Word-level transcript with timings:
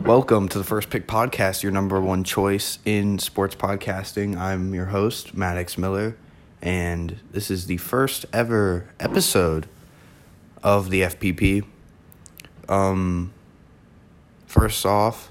Welcome 0.00 0.48
to 0.50 0.58
the 0.58 0.64
First 0.64 0.90
Pick 0.90 1.08
Podcast, 1.08 1.64
your 1.64 1.72
number 1.72 2.00
one 2.00 2.22
choice 2.22 2.78
in 2.84 3.18
sports 3.18 3.56
podcasting. 3.56 4.38
I'm 4.38 4.72
your 4.72 4.86
host, 4.86 5.34
Maddox 5.34 5.76
Miller, 5.76 6.16
and 6.62 7.18
this 7.32 7.50
is 7.50 7.66
the 7.66 7.78
first 7.78 8.24
ever 8.32 8.88
episode 9.00 9.68
of 10.62 10.90
the 10.90 11.02
FPP. 11.02 11.64
Um, 12.68 13.32
first 14.46 14.86
off, 14.86 15.30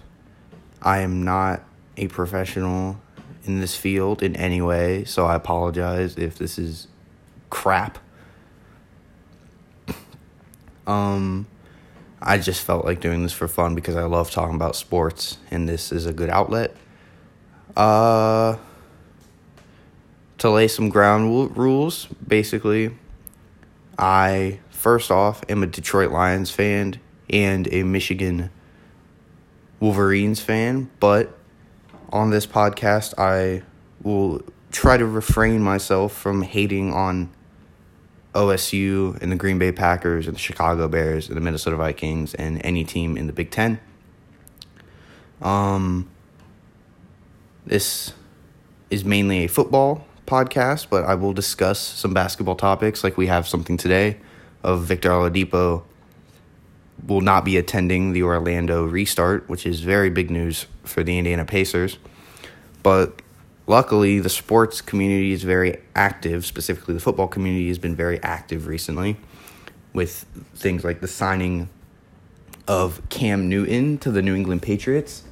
I 0.82 1.00
am 1.00 1.24
not 1.24 1.64
a 1.96 2.10
professional 2.10 3.00
in 3.46 3.62
this 3.62 3.76
field 3.78 4.22
in 4.22 4.36
any 4.36 4.62
way, 4.62 5.06
so 5.06 5.26
I 5.26 5.36
apologize 5.36 6.18
if 6.18 6.38
this 6.38 6.60
is 6.60 6.88
crap. 7.50 8.00
Um, 10.86 11.48
I 12.22 12.38
just 12.38 12.64
felt 12.64 12.84
like 12.84 13.00
doing 13.00 13.24
this 13.24 13.34
for 13.34 13.48
fun 13.48 13.76
because 13.76 13.96
I 13.96 14.04
love 14.04 14.32
talking 14.32 14.56
about 14.56 14.76
sports, 14.76 15.38
and 15.52 15.70
this 15.70 15.92
is 15.92 16.06
a 16.06 16.14
good 16.14 16.30
outlet. 16.30 16.76
Uh, 17.76 18.58
to 20.40 20.50
lay 20.50 20.68
some 20.68 20.90
ground 20.90 21.56
rules, 21.56 22.08
basically, 22.28 22.96
I 23.98 24.60
first 24.70 25.12
off 25.12 25.44
am 25.50 25.64
a 25.64 25.68
Detroit 25.68 26.12
Lions 26.12 26.50
fan 26.50 27.00
and 27.30 27.72
a 27.72 27.84
Michigan 27.84 28.50
Wolverines 29.80 30.40
fan, 30.40 30.90
but 31.00 31.38
on 32.10 32.30
this 32.32 32.48
podcast, 32.48 33.14
I 33.20 33.64
will 34.02 34.42
try 34.72 34.98
to 34.98 35.06
refrain 35.06 35.62
myself 35.62 36.14
from 36.14 36.42
hating 36.42 36.94
on 36.94 37.30
OSU 38.38 39.20
and 39.22 39.32
the 39.32 39.36
Green 39.36 39.58
Bay 39.58 39.72
Packers 39.72 40.28
and 40.28 40.36
the 40.36 40.40
Chicago 40.40 40.88
Bears 40.88 41.28
and 41.28 41.36
the 41.36 41.42
Minnesota 41.42 41.76
Vikings 41.76 42.36
and 42.36 42.64
any 42.64 42.84
team 42.84 43.18
in 43.18 43.26
the 43.26 43.34
Big 43.34 43.50
Ten. 43.50 43.80
Um, 45.42 46.08
this 47.66 48.14
is 48.92 49.04
mainly 49.04 49.46
a 49.46 49.48
football 49.48 50.06
podcast, 50.28 50.88
but 50.90 51.04
I 51.04 51.16
will 51.16 51.34
discuss 51.34 51.80
some 51.80 52.14
basketball 52.14 52.56
topics 52.56 53.04
like 53.04 53.18
we 53.18 53.26
have 53.26 53.48
something 53.48 53.76
today 53.76 54.18
of 54.64 54.84
Victor 54.84 55.10
Oladipo 55.10 55.84
will 57.06 57.22
not 57.22 57.44
be 57.44 57.58
attending 57.58 58.14
the 58.14 58.24
Orlando 58.24 58.86
restart, 58.86 59.50
which 59.50 59.66
is 59.66 59.82
very 59.82 60.10
big 60.10 60.30
news 60.30 60.68
for 60.84 61.04
the 61.04 61.18
Indiana 61.18 61.46
Pacers. 61.46 61.98
But 62.84 63.22
luckily, 63.68 64.20
the 64.20 64.30
sports 64.30 64.82
community 64.82 65.32
is 65.32 65.44
very 65.44 65.78
active. 65.96 66.46
Specifically, 66.46 66.94
the 66.94 67.00
football 67.00 67.28
community 67.28 67.68
has 67.68 67.78
been 67.78 67.96
very 67.96 68.22
active 68.24 68.66
recently 68.66 69.18
with 69.94 70.26
things 70.56 70.84
like 70.84 71.02
the 71.02 71.08
signing 71.08 71.70
of 72.68 73.02
Cam 73.10 73.48
Newton 73.48 73.98
to 74.00 74.12
the 74.12 74.22
New 74.22 74.36
England 74.36 74.62
Patriots 74.62 75.24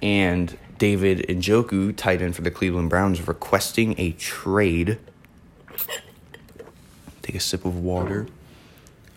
and 0.00 0.56
David 0.78 1.26
Njoku, 1.28 1.96
tight 1.96 2.22
end 2.22 2.36
for 2.36 2.42
the 2.42 2.50
Cleveland 2.50 2.88
Browns, 2.90 3.26
requesting 3.26 3.94
a 3.98 4.12
trade. 4.12 4.98
Take 7.22 7.34
a 7.34 7.40
sip 7.40 7.64
of 7.64 7.76
water. 7.78 8.26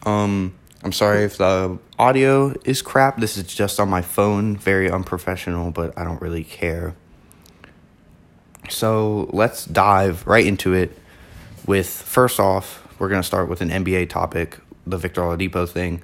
Um, 0.06 0.56
I'm 0.84 0.92
sorry 0.92 1.24
if 1.24 1.38
the 1.38 1.78
audio 2.00 2.56
is 2.66 2.82
crap. 2.82 3.20
This 3.20 3.38
is 3.38 3.44
just 3.44 3.80
on 3.80 3.90
my 3.90 4.02
phone, 4.02 4.58
very 4.58 4.90
unprofessional, 4.90 5.70
but 5.72 5.96
I 5.98 6.04
don't 6.04 6.22
really 6.22 6.44
care. 6.44 6.96
So 8.72 9.30
let's 9.32 9.66
dive 9.66 10.26
right 10.26 10.46
into 10.46 10.74
it 10.74 10.98
with 11.66 11.90
first 11.90 12.40
off, 12.40 12.88
we're 13.00 13.10
going 13.10 13.22
to 13.22 13.28
start 13.28 13.50
with 13.50 13.62
an 13.62 13.70
NBA 13.70 14.10
topic, 14.10 14.60
the 14.86 14.98
Victor 14.98 15.22
Oladipo 15.22 15.68
thing. 15.68 16.02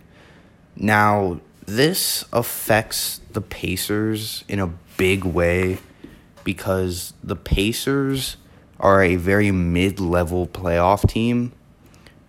Now, 0.76 1.40
this 1.66 2.26
affects 2.32 3.22
the 3.34 3.42
Pacers 3.42 4.44
in 4.48 4.60
a 4.60 4.68
big 4.98 5.24
way 5.24 5.80
because 6.44 7.14
the 7.24 7.36
Pacers 7.36 8.38
are 8.80 9.04
a 9.04 9.16
very 9.16 9.52
mid 9.52 10.00
level 10.00 10.48
playoff 10.48 11.10
team 11.10 11.52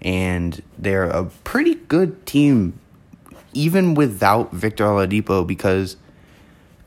and 0.00 0.62
they're 0.78 1.04
a 1.04 1.24
pretty 1.44 1.74
good 1.74 2.24
team 2.26 2.78
even 3.52 3.94
without 3.94 4.52
Victor 4.52 4.84
Oladipo 4.84 5.46
because 5.46 5.96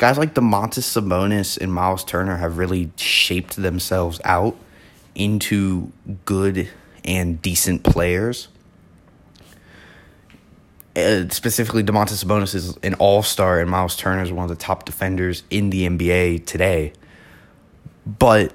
guys 0.01 0.17
like 0.17 0.33
Domantas 0.33 0.99
Sabonis 0.99 1.59
and 1.61 1.71
Miles 1.71 2.03
Turner 2.03 2.37
have 2.37 2.57
really 2.57 2.89
shaped 2.95 3.55
themselves 3.55 4.19
out 4.25 4.57
into 5.13 5.91
good 6.25 6.67
and 7.05 7.39
decent 7.39 7.83
players. 7.83 8.47
Uh, 10.95 11.29
specifically, 11.29 11.83
Domantas 11.83 12.25
Sabonis 12.25 12.55
is 12.55 12.75
an 12.77 12.95
all 12.95 13.21
star, 13.21 13.59
and 13.59 13.69
Miles 13.69 13.95
Turner 13.95 14.23
is 14.23 14.31
one 14.31 14.41
of 14.41 14.49
the 14.49 14.55
top 14.55 14.85
defenders 14.85 15.43
in 15.51 15.69
the 15.69 15.87
NBA 15.87 16.47
today. 16.47 16.93
But 18.03 18.53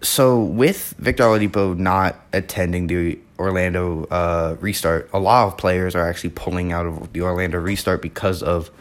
so 0.00 0.42
with 0.42 0.92
Victor 0.98 1.22
Oladipo 1.22 1.78
not 1.78 2.16
attending 2.32 2.88
the 2.88 3.20
Orlando 3.38 4.06
uh, 4.06 4.56
restart, 4.58 5.08
a 5.12 5.20
lot 5.20 5.46
of 5.46 5.56
players 5.56 5.94
are 5.94 6.04
actually 6.04 6.30
pulling 6.30 6.72
out 6.72 6.84
of 6.84 7.12
the 7.12 7.20
Orlando 7.20 7.60
restart 7.60 8.02
because 8.02 8.42
of 8.42 8.72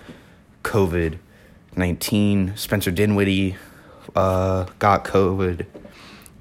COVID 0.63 1.19
nineteen. 1.75 2.55
Spencer 2.55 2.91
Dinwiddie 2.91 3.55
uh, 4.15 4.65
got 4.79 5.05
COVID, 5.05 5.65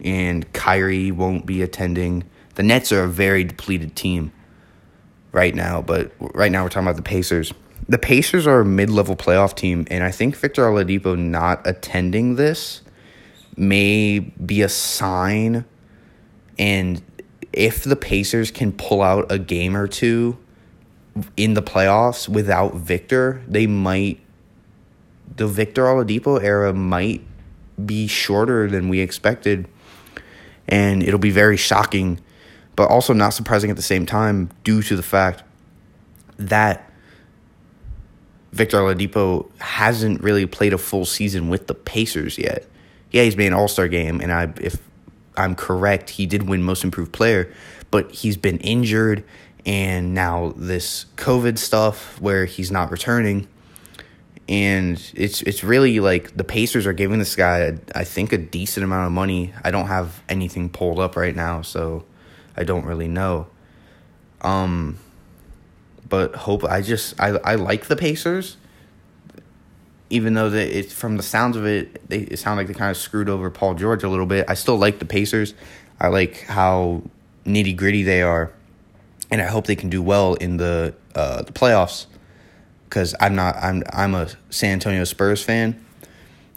and 0.04 0.52
Kyrie 0.52 1.10
won't 1.10 1.46
be 1.46 1.62
attending. 1.62 2.24
The 2.56 2.62
Nets 2.62 2.92
are 2.92 3.04
a 3.04 3.08
very 3.08 3.44
depleted 3.44 3.96
team 3.96 4.32
right 5.32 5.54
now, 5.54 5.80
but 5.80 6.12
right 6.18 6.50
now 6.50 6.64
we're 6.64 6.68
talking 6.68 6.86
about 6.86 6.96
the 6.96 7.02
Pacers. 7.02 7.54
The 7.88 7.98
Pacers 7.98 8.46
are 8.46 8.60
a 8.60 8.64
mid-level 8.64 9.16
playoff 9.16 9.54
team, 9.54 9.86
and 9.90 10.04
I 10.04 10.10
think 10.10 10.36
Victor 10.36 10.64
Oladipo 10.66 11.18
not 11.18 11.66
attending 11.66 12.36
this 12.36 12.82
may 13.56 14.18
be 14.18 14.62
a 14.62 14.68
sign. 14.68 15.64
And 16.58 17.02
if 17.52 17.84
the 17.84 17.96
Pacers 17.96 18.50
can 18.50 18.72
pull 18.72 19.02
out 19.02 19.30
a 19.32 19.38
game 19.38 19.76
or 19.76 19.88
two 19.88 20.38
in 21.36 21.54
the 21.54 21.62
playoffs 21.62 22.28
without 22.28 22.74
Victor, 22.74 23.42
they 23.48 23.66
might. 23.66 24.20
The 25.36 25.46
Victor 25.46 25.84
Oladipo 25.84 26.42
era 26.42 26.72
might 26.72 27.22
be 27.84 28.06
shorter 28.06 28.68
than 28.68 28.88
we 28.88 29.00
expected, 29.00 29.68
and 30.68 31.02
it'll 31.02 31.18
be 31.18 31.30
very 31.30 31.56
shocking, 31.56 32.20
but 32.76 32.88
also 32.88 33.12
not 33.12 33.30
surprising 33.30 33.70
at 33.70 33.76
the 33.76 33.82
same 33.82 34.06
time 34.06 34.50
due 34.64 34.82
to 34.82 34.96
the 34.96 35.02
fact 35.02 35.42
that 36.36 36.90
Victor 38.52 38.78
Oladipo 38.78 39.48
hasn't 39.60 40.22
really 40.22 40.46
played 40.46 40.72
a 40.72 40.78
full 40.78 41.04
season 41.04 41.48
with 41.48 41.66
the 41.66 41.74
Pacers 41.74 42.36
yet. 42.36 42.66
Yeah, 43.12 43.22
he's 43.22 43.36
made 43.36 43.48
an 43.48 43.54
All 43.54 43.68
Star 43.68 43.88
game, 43.88 44.20
and 44.20 44.32
I 44.32 44.52
if 44.60 44.78
I'm 45.36 45.54
correct, 45.54 46.10
he 46.10 46.26
did 46.26 46.48
win 46.48 46.62
Most 46.62 46.84
Improved 46.84 47.12
Player, 47.12 47.52
but 47.90 48.10
he's 48.10 48.36
been 48.36 48.58
injured, 48.58 49.24
and 49.64 50.14
now 50.14 50.52
this 50.56 51.06
COVID 51.16 51.58
stuff 51.58 52.20
where 52.20 52.44
he's 52.44 52.70
not 52.70 52.90
returning, 52.90 53.46
and 54.50 55.00
it's 55.14 55.40
it's 55.42 55.64
really 55.64 56.00
like 56.00 56.36
the 56.36 56.44
Pacers 56.44 56.86
are 56.86 56.92
giving 56.92 57.18
this 57.20 57.36
guy, 57.36 57.78
I 57.94 58.04
think, 58.04 58.32
a 58.32 58.38
decent 58.38 58.84
amount 58.84 59.06
of 59.06 59.12
money. 59.12 59.54
I 59.64 59.70
don't 59.70 59.86
have 59.86 60.22
anything 60.28 60.68
pulled 60.68 60.98
up 60.98 61.16
right 61.16 61.34
now, 61.34 61.62
so 61.62 62.04
I 62.56 62.64
don't 62.64 62.84
really 62.84 63.08
know. 63.08 63.46
Um, 64.42 64.98
but 66.08 66.34
hope 66.34 66.64
I 66.64 66.82
just 66.82 67.18
I 67.20 67.28
I 67.28 67.54
like 67.54 67.86
the 67.86 67.96
Pacers 67.96 68.56
even 70.10 70.34
though 70.34 70.50
that 70.50 70.76
it's 70.76 70.92
from 70.92 71.16
the 71.16 71.22
sounds 71.22 71.56
of 71.56 71.64
it, 71.64 72.06
they 72.08 72.18
it 72.18 72.38
sound 72.38 72.58
like 72.58 72.66
they 72.66 72.74
kind 72.74 72.90
of 72.90 72.96
screwed 72.96 73.28
over 73.28 73.48
Paul 73.48 73.74
George 73.74 74.02
a 74.02 74.08
little 74.08 74.26
bit. 74.26 74.44
I 74.48 74.54
still 74.54 74.76
like 74.76 74.98
the 74.98 75.04
Pacers. 75.04 75.54
I 76.00 76.08
like 76.08 76.42
how 76.42 77.02
nitty 77.46 77.76
gritty 77.76 78.02
they 78.02 78.22
are, 78.22 78.52
and 79.30 79.40
I 79.40 79.46
hope 79.46 79.66
they 79.66 79.76
can 79.76 79.88
do 79.88 80.02
well 80.02 80.34
in 80.34 80.56
the 80.56 80.94
uh, 81.14 81.42
the 81.42 81.52
playoffs. 81.52 82.06
Because 82.90 83.14
I'm 83.20 83.36
not 83.36 83.56
I'm 83.56 83.84
I'm 83.92 84.14
a 84.14 84.28
San 84.50 84.72
Antonio 84.72 85.04
Spurs 85.04 85.42
fan, 85.42 85.82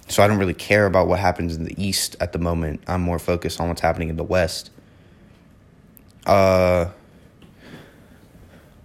so 0.08 0.24
I 0.24 0.28
don't 0.28 0.40
really 0.40 0.56
care 0.56 0.88
about 0.88 1.08
what 1.08 1.20
happens 1.20 1.56
in 1.56 1.64
the 1.64 1.76
East 1.82 2.16
at 2.20 2.34
the 2.34 2.40
moment. 2.40 2.84
I'm 2.88 3.02
more 3.02 3.20
focused 3.20 3.62
on 3.62 3.70
what's 3.70 3.82
happening 3.82 4.10
in 4.10 4.18
the 4.18 4.24
West. 4.24 4.72
Uh, 6.26 6.90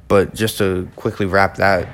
but 0.09 0.35
just 0.35 0.59
to 0.59 0.89
quickly 0.97 1.25
wrap 1.27 1.57
that 1.57 1.89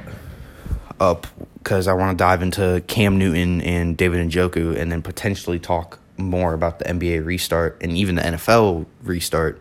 up, 1.00 1.26
because 1.58 1.87
I 1.87 1.93
want 1.93 2.19
to 2.19 2.23
dive 2.23 2.43
into 2.43 2.82
Cam 2.87 3.19
Newton 3.19 3.61
and 3.61 3.96
David 3.96 4.29
Njoku 4.29 4.76
and 4.76 4.90
then 4.90 5.02
potentially 5.02 5.58
talk 5.58 5.99
more 6.17 6.52
about 6.55 6.79
the 6.79 6.84
NBA 6.87 7.25
restart 7.25 7.79
and 7.81 7.93
even 7.93 8.17
the 8.17 8.23
NFL 8.23 8.87
restart. 9.02 9.61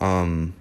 Um, 0.00 0.54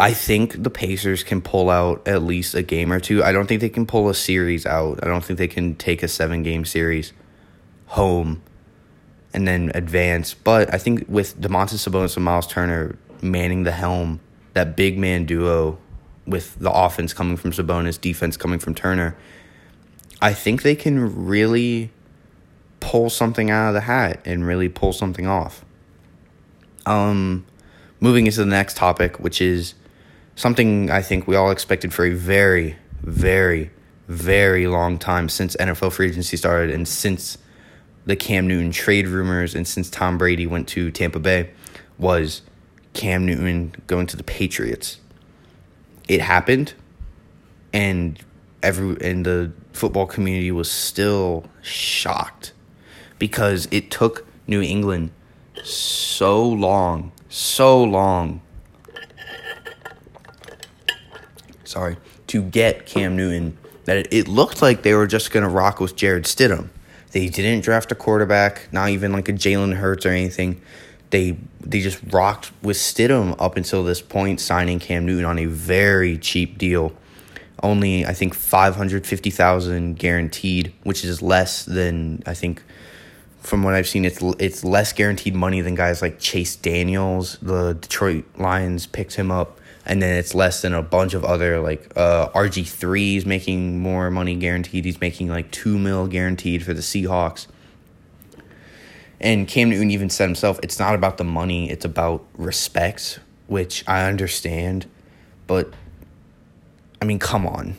I 0.00 0.14
think 0.14 0.62
the 0.62 0.70
Pacers 0.70 1.22
can 1.22 1.42
pull 1.42 1.68
out 1.68 2.08
at 2.08 2.22
least 2.22 2.54
a 2.54 2.62
game 2.62 2.90
or 2.90 3.00
two. 3.00 3.22
I 3.22 3.32
don't 3.32 3.46
think 3.46 3.60
they 3.60 3.68
can 3.68 3.84
pull 3.84 4.08
a 4.08 4.14
series 4.14 4.64
out. 4.64 4.98
I 5.02 5.06
don't 5.06 5.22
think 5.22 5.38
they 5.38 5.46
can 5.46 5.74
take 5.74 6.02
a 6.02 6.08
seven 6.08 6.42
game 6.42 6.64
series 6.64 7.12
home 7.84 8.40
and 9.34 9.46
then 9.46 9.70
advance. 9.74 10.32
But 10.32 10.72
I 10.72 10.78
think 10.78 11.04
with 11.06 11.38
Domantas 11.38 11.86
Sabonis 11.86 12.16
and 12.16 12.24
Miles 12.24 12.46
Turner 12.46 12.96
manning 13.20 13.64
the 13.64 13.72
helm, 13.72 14.20
that 14.54 14.74
big 14.74 14.96
man 14.96 15.26
duo 15.26 15.76
with 16.26 16.58
the 16.58 16.72
offense 16.72 17.12
coming 17.12 17.36
from 17.36 17.52
Sabonis, 17.52 18.00
defense 18.00 18.38
coming 18.38 18.58
from 18.58 18.74
Turner. 18.74 19.14
I 20.22 20.32
think 20.32 20.62
they 20.62 20.76
can 20.76 21.26
really 21.26 21.90
pull 22.80 23.10
something 23.10 23.50
out 23.50 23.68
of 23.68 23.74
the 23.74 23.82
hat 23.82 24.22
and 24.24 24.46
really 24.46 24.70
pull 24.70 24.94
something 24.94 25.26
off. 25.26 25.62
Um, 26.86 27.44
moving 28.00 28.24
into 28.24 28.38
the 28.38 28.46
next 28.46 28.78
topic, 28.78 29.20
which 29.20 29.42
is 29.42 29.74
something 30.40 30.90
I 30.90 31.02
think 31.02 31.26
we 31.26 31.36
all 31.36 31.50
expected 31.50 31.92
for 31.92 32.06
a 32.06 32.14
very, 32.14 32.74
very, 33.02 33.70
very 34.08 34.66
long 34.66 34.98
time 34.98 35.28
since 35.28 35.54
NFL 35.56 35.92
free 35.92 36.08
agency 36.08 36.38
started 36.38 36.70
and 36.70 36.88
since 36.88 37.36
the 38.06 38.16
Cam 38.16 38.48
Newton 38.48 38.72
trade 38.72 39.06
rumors 39.06 39.54
and 39.54 39.68
since 39.68 39.90
Tom 39.90 40.16
Brady 40.16 40.46
went 40.46 40.66
to 40.68 40.90
Tampa 40.90 41.18
Bay 41.18 41.50
was 41.98 42.40
Cam 42.94 43.26
Newton 43.26 43.74
going 43.86 44.06
to 44.06 44.16
the 44.16 44.24
Patriots. 44.24 44.98
It 46.08 46.22
happened 46.22 46.72
and 47.74 48.18
every 48.62 48.96
and 49.06 49.26
the 49.26 49.52
football 49.74 50.06
community 50.06 50.50
was 50.50 50.70
still 50.70 51.44
shocked 51.60 52.54
because 53.18 53.68
it 53.70 53.90
took 53.90 54.26
New 54.46 54.62
England 54.62 55.10
so 55.62 56.42
long, 56.42 57.12
so 57.28 57.84
long. 57.84 58.40
Sorry, 61.70 61.96
to 62.28 62.42
get 62.42 62.86
Cam 62.86 63.16
Newton 63.16 63.56
that 63.84 64.12
it, 64.12 64.28
looked 64.28 64.60
like 64.60 64.82
they 64.82 64.94
were 64.94 65.06
just 65.06 65.30
going 65.30 65.44
to 65.44 65.48
rock 65.48 65.80
with 65.80 65.96
Jarrett 65.96 66.24
Stidham. 66.24 66.68
They 67.12 67.28
didn't 67.28 67.62
draft 67.62 67.90
a 67.92 67.94
quarterback, 67.94 68.68
not 68.72 68.90
even 68.90 69.12
like 69.12 69.28
a 69.28 69.32
Jalen 69.32 69.74
Hurts 69.74 70.04
or 70.04 70.10
anything. 70.10 70.60
They 71.10 71.36
they 71.60 71.80
just 71.80 72.00
rocked 72.12 72.52
with 72.62 72.76
Stidham 72.76 73.36
up 73.38 73.56
until 73.56 73.84
this 73.84 74.02
point, 74.02 74.40
signing 74.40 74.78
Cam 74.78 75.06
Newton 75.06 75.24
on 75.24 75.38
a 75.38 75.46
very 75.46 76.18
cheap 76.18 76.58
deal 76.58 76.92
only 77.62 78.06
I 78.06 78.14
think 78.14 78.34
five 78.34 78.76
hundred 78.76 79.06
fifty 79.06 79.30
thousand 79.30 79.98
guaranteed, 79.98 80.72
which 80.82 81.04
is 81.04 81.22
less 81.22 81.64
than 81.64 82.22
I 82.26 82.34
think 82.34 82.62
from 83.40 83.62
what 83.62 83.74
I've 83.74 83.88
seen. 83.88 84.04
It's 84.04 84.20
it's 84.38 84.64
less 84.64 84.92
guaranteed 84.92 85.34
money 85.34 85.60
than 85.60 85.74
guys 85.74 86.02
like 86.02 86.18
Chase 86.18 86.56
Daniels. 86.56 87.38
The 87.42 87.74
Detroit 87.74 88.24
Lions 88.36 88.86
picked 88.86 89.14
him 89.14 89.30
up, 89.30 89.59
and 89.86 90.02
then 90.02 90.16
it's 90.16 90.34
less 90.34 90.62
than 90.62 90.74
a 90.74 90.82
bunch 90.82 91.14
of 91.14 91.24
other 91.24 91.60
like 91.60 91.92
uh, 91.96 92.28
RG 92.30 92.68
threes 92.68 93.24
making 93.24 93.80
more 93.80 94.10
money 94.10 94.34
guaranteed. 94.36 94.84
He's 94.84 95.00
making 95.00 95.28
like 95.28 95.50
two 95.50 95.78
mil 95.78 96.06
guaranteed 96.06 96.64
for 96.64 96.74
the 96.74 96.82
Seahawks. 96.82 97.46
And 99.20 99.46
Cam 99.46 99.68
Newton 99.70 99.90
even 99.90 100.08
said 100.08 100.24
himself, 100.24 100.58
it's 100.62 100.78
not 100.78 100.94
about 100.94 101.18
the 101.18 101.24
money, 101.24 101.70
it's 101.70 101.84
about 101.84 102.24
respect, 102.36 103.20
which 103.48 103.84
I 103.86 104.06
understand. 104.08 104.86
But 105.46 105.72
I 107.02 107.04
mean, 107.04 107.18
come 107.18 107.46
on. 107.46 107.76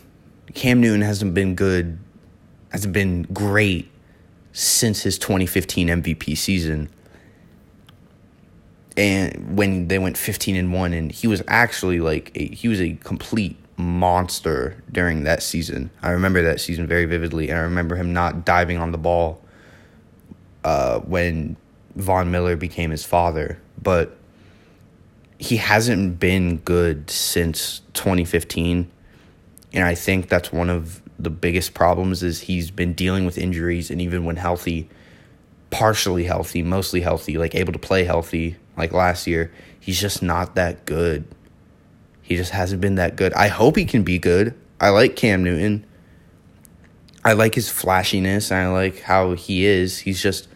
Cam 0.54 0.82
Newton 0.82 1.02
hasn't 1.02 1.34
been 1.34 1.56
good, 1.56 1.98
hasn't 2.72 2.94
been 2.94 3.24
great 3.24 3.90
since 4.54 5.04
his 5.04 5.18
2015 5.18 5.88
MVP 5.88 6.38
season. 6.38 6.90
And 9.02 9.58
when 9.58 9.88
they 9.88 9.98
went 9.98 10.16
15 10.16 10.56
and 10.56 10.72
1 10.72 10.94
and 10.94 11.12
he 11.12 11.26
was 11.26 11.42
actually 11.48 12.00
like 12.00 12.32
a, 12.36 12.54
he 12.54 12.68
was 12.68 12.80
a 12.80 12.94
complete 13.04 13.58
monster 13.76 14.78
during 14.92 15.24
that 15.24 15.42
season. 15.42 15.90
I 16.04 16.12
remember 16.12 16.44
that 16.44 16.62
season 16.62 16.86
very 16.86 17.06
vividly 17.06 17.50
and 17.50 17.58
I 17.58 17.64
remember 17.64 17.96
him 17.96 18.14
not 18.14 18.46
diving 18.46 18.78
on 18.78 18.92
the 18.92 19.00
ball 19.00 19.44
uh, 20.64 21.00
when 21.00 21.58
Von 21.96 22.30
Miller 22.30 22.56
became 22.56 22.92
his 22.92 23.04
father, 23.04 23.60
but 23.82 24.16
he 25.40 25.58
hasn't 25.58 26.20
been 26.20 26.58
good 26.58 27.10
since 27.10 27.82
2015 27.94 28.92
and 29.74 29.84
I 29.84 29.96
think 29.96 30.30
that's 30.30 30.54
one 30.54 30.70
of 30.70 31.02
the 31.18 31.32
biggest 31.32 31.74
problems 31.74 32.22
is 32.22 32.42
he's 32.42 32.70
been 32.70 32.94
dealing 32.94 33.26
with 33.26 33.40
injuries 33.40 33.90
and 33.90 34.00
even 34.00 34.26
when 34.26 34.36
healthy, 34.36 34.90
partially 35.72 36.26
healthy, 36.26 36.62
mostly 36.62 37.02
healthy, 37.02 37.40
like 37.40 37.56
able 37.56 37.74
to 37.74 37.80
play 37.80 38.04
healthy 38.04 38.58
like 38.78 38.94
last 38.94 39.28
year, 39.28 39.52
he's 39.80 40.00
just 40.00 40.22
not 40.22 40.56
that 40.56 40.86
good. 40.86 41.26
He 42.22 42.36
just 42.36 42.52
hasn't 42.52 42.82
been 42.82 42.96
that 42.96 43.16
good. 43.16 43.34
I 43.34 43.48
hope 43.48 43.76
he 43.76 43.86
can 43.86 44.04
be 44.04 44.20
good. 44.20 44.54
I 44.80 44.90
like 44.90 45.16
Cam 45.16 45.44
Newton. 45.44 45.86
I 47.24 47.34
like 47.34 47.54
his 47.56 47.70
flashiness. 47.70 48.52
and 48.52 48.60
I 48.60 48.72
like 48.72 49.02
how 49.02 49.34
he 49.34 49.66
is. 49.66 50.00
He's 50.00 50.22
just 50.22 50.48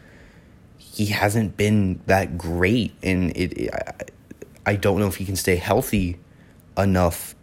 he 0.77 1.07
hasn't 1.07 1.57
been 1.57 1.99
that 2.05 2.37
great 2.37 2.93
and 3.03 3.35
it, 3.35 3.69
I, 3.73 4.71
I 4.71 4.75
don't 4.75 4.99
know 4.99 5.07
if 5.07 5.17
he 5.17 5.25
can 5.25 5.35
stay 5.35 5.57
healthy 5.57 6.17
enough 6.77 7.35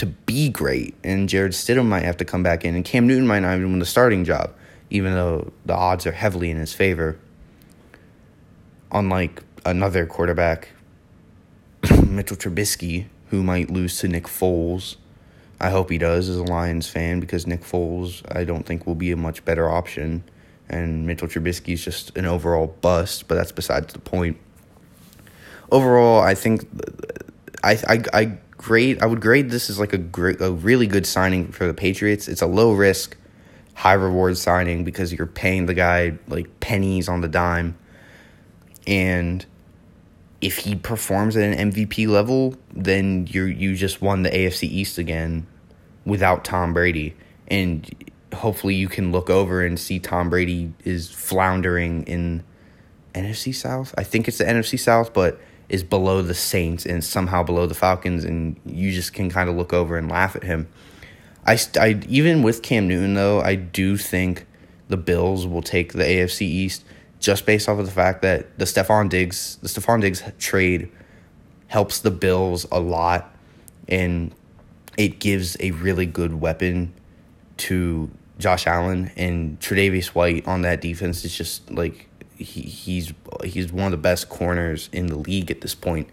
to 0.00 0.06
be 0.06 0.48
great. 0.48 0.94
And 1.04 1.28
Jarrett 1.28 1.52
Stidham 1.52 1.86
might 1.86 2.04
have 2.04 2.16
to 2.18 2.24
come 2.24 2.42
back 2.42 2.64
in, 2.64 2.74
and 2.74 2.84
Cam 2.84 3.06
Newton 3.06 3.26
might 3.26 3.40
not 3.40 3.56
even 3.56 3.70
win 3.70 3.78
the 3.80 3.86
starting 3.86 4.24
job, 4.24 4.54
even 4.88 5.12
though 5.12 5.52
the 5.66 5.74
odds 5.74 6.06
are 6.06 6.12
heavily 6.12 6.50
in 6.50 6.56
his 6.56 6.72
favor. 6.72 7.18
Unlike 8.92 9.42
another 9.64 10.06
quarterback, 10.06 10.70
Mitchell 12.06 12.36
Trubisky, 12.36 13.06
who 13.28 13.42
might 13.42 13.70
lose 13.70 13.98
to 13.98 14.08
Nick 14.08 14.24
Foles. 14.24 14.96
I 15.60 15.70
hope 15.70 15.90
he 15.90 15.98
does 15.98 16.28
as 16.28 16.36
a 16.36 16.42
Lions 16.42 16.88
fan 16.88 17.20
because 17.20 17.46
Nick 17.46 17.62
Foles, 17.62 18.22
I 18.34 18.44
don't 18.44 18.64
think, 18.64 18.86
will 18.86 18.94
be 18.94 19.10
a 19.10 19.16
much 19.16 19.44
better 19.44 19.68
option. 19.68 20.24
And 20.68 21.06
Mitchell 21.06 21.28
Trubisky 21.28 21.74
is 21.74 21.84
just 21.84 22.16
an 22.16 22.26
overall 22.26 22.68
bust, 22.80 23.28
but 23.28 23.34
that's 23.34 23.52
besides 23.52 23.92
the 23.92 23.98
point. 23.98 24.38
Overall, 25.70 26.20
I 26.20 26.34
think 26.34 26.66
I, 27.62 27.72
I, 27.88 28.02
I 28.12 28.38
grade 28.56 29.00
I 29.02 29.06
would 29.06 29.20
grade 29.20 29.50
this 29.50 29.70
as 29.70 29.78
like 29.78 29.92
a 29.92 30.44
a 30.44 30.52
really 30.52 30.86
good 30.86 31.06
signing 31.06 31.50
for 31.50 31.66
the 31.66 31.74
Patriots. 31.74 32.28
It's 32.28 32.42
a 32.42 32.46
low 32.46 32.72
risk, 32.72 33.16
high 33.74 33.94
reward 33.94 34.36
signing 34.36 34.84
because 34.84 35.12
you're 35.12 35.26
paying 35.26 35.66
the 35.66 35.74
guy 35.74 36.18
like 36.28 36.60
pennies 36.60 37.08
on 37.08 37.20
the 37.20 37.28
dime. 37.28 37.76
And 38.86 39.44
if 40.40 40.58
he 40.58 40.74
performs 40.74 41.36
at 41.36 41.42
an 41.42 41.70
MVP 41.70 42.08
level, 42.08 42.54
then 42.72 43.26
you 43.30 43.44
you 43.44 43.74
just 43.74 44.00
won 44.00 44.22
the 44.22 44.30
AFC 44.30 44.64
East 44.64 44.98
again 44.98 45.46
without 46.04 46.44
Tom 46.44 46.72
Brady. 46.72 47.14
And 47.48 48.12
hopefully 48.34 48.74
you 48.74 48.88
can 48.88 49.12
look 49.12 49.28
over 49.28 49.62
and 49.62 49.78
see 49.78 49.98
Tom 49.98 50.30
Brady 50.30 50.72
is 50.84 51.10
floundering 51.10 52.04
in 52.04 52.42
NFC 53.14 53.54
South. 53.54 53.94
I 53.98 54.04
think 54.04 54.28
it's 54.28 54.38
the 54.38 54.44
NFC 54.44 54.78
South, 54.78 55.12
but 55.12 55.38
is 55.68 55.84
below 55.84 56.22
the 56.22 56.34
Saints 56.34 56.86
and 56.86 57.04
somehow 57.04 57.42
below 57.42 57.66
the 57.66 57.74
Falcons, 57.74 58.24
and 58.24 58.58
you 58.64 58.92
just 58.92 59.12
can 59.12 59.30
kind 59.30 59.48
of 59.48 59.56
look 59.56 59.72
over 59.72 59.96
and 59.96 60.10
laugh 60.10 60.34
at 60.34 60.42
him. 60.42 60.68
I, 61.46 61.58
I 61.78 62.00
even 62.08 62.42
with 62.42 62.62
Cam 62.62 62.88
Newton 62.88 63.14
though, 63.14 63.40
I 63.40 63.56
do 63.56 63.96
think 63.96 64.46
the 64.88 64.96
Bills 64.96 65.46
will 65.46 65.62
take 65.62 65.92
the 65.92 66.04
AFC 66.04 66.42
East 66.42 66.84
just 67.20 67.46
based 67.46 67.68
off 67.68 67.78
of 67.78 67.86
the 67.86 67.92
fact 67.92 68.22
that 68.22 68.58
the 68.58 68.64
Stefon 68.64 69.08
Diggs 69.08 69.56
the 69.62 69.68
Stefon 69.68 70.00
Diggs 70.00 70.22
trade 70.38 70.90
helps 71.68 72.00
the 72.00 72.10
Bills 72.10 72.66
a 72.72 72.80
lot, 72.80 73.32
and 73.86 74.34
it 74.96 75.20
gives 75.20 75.56
a 75.60 75.70
really 75.70 76.06
good 76.06 76.34
weapon 76.40 76.92
to 77.58 78.10
Josh 78.38 78.66
Allen 78.66 79.12
and 79.16 79.60
Tre'Davious 79.60 80.08
White 80.08 80.48
on 80.48 80.62
that 80.62 80.80
defense 80.80 81.24
is 81.24 81.36
just 81.36 81.70
like 81.70 82.08
he, 82.36 82.62
he's 82.62 83.12
he's 83.44 83.70
one 83.70 83.84
of 83.86 83.90
the 83.92 83.98
best 83.98 84.28
corners 84.28 84.88
in 84.92 85.06
the 85.06 85.16
league 85.16 85.50
at 85.50 85.60
this 85.60 85.74
point. 85.74 86.08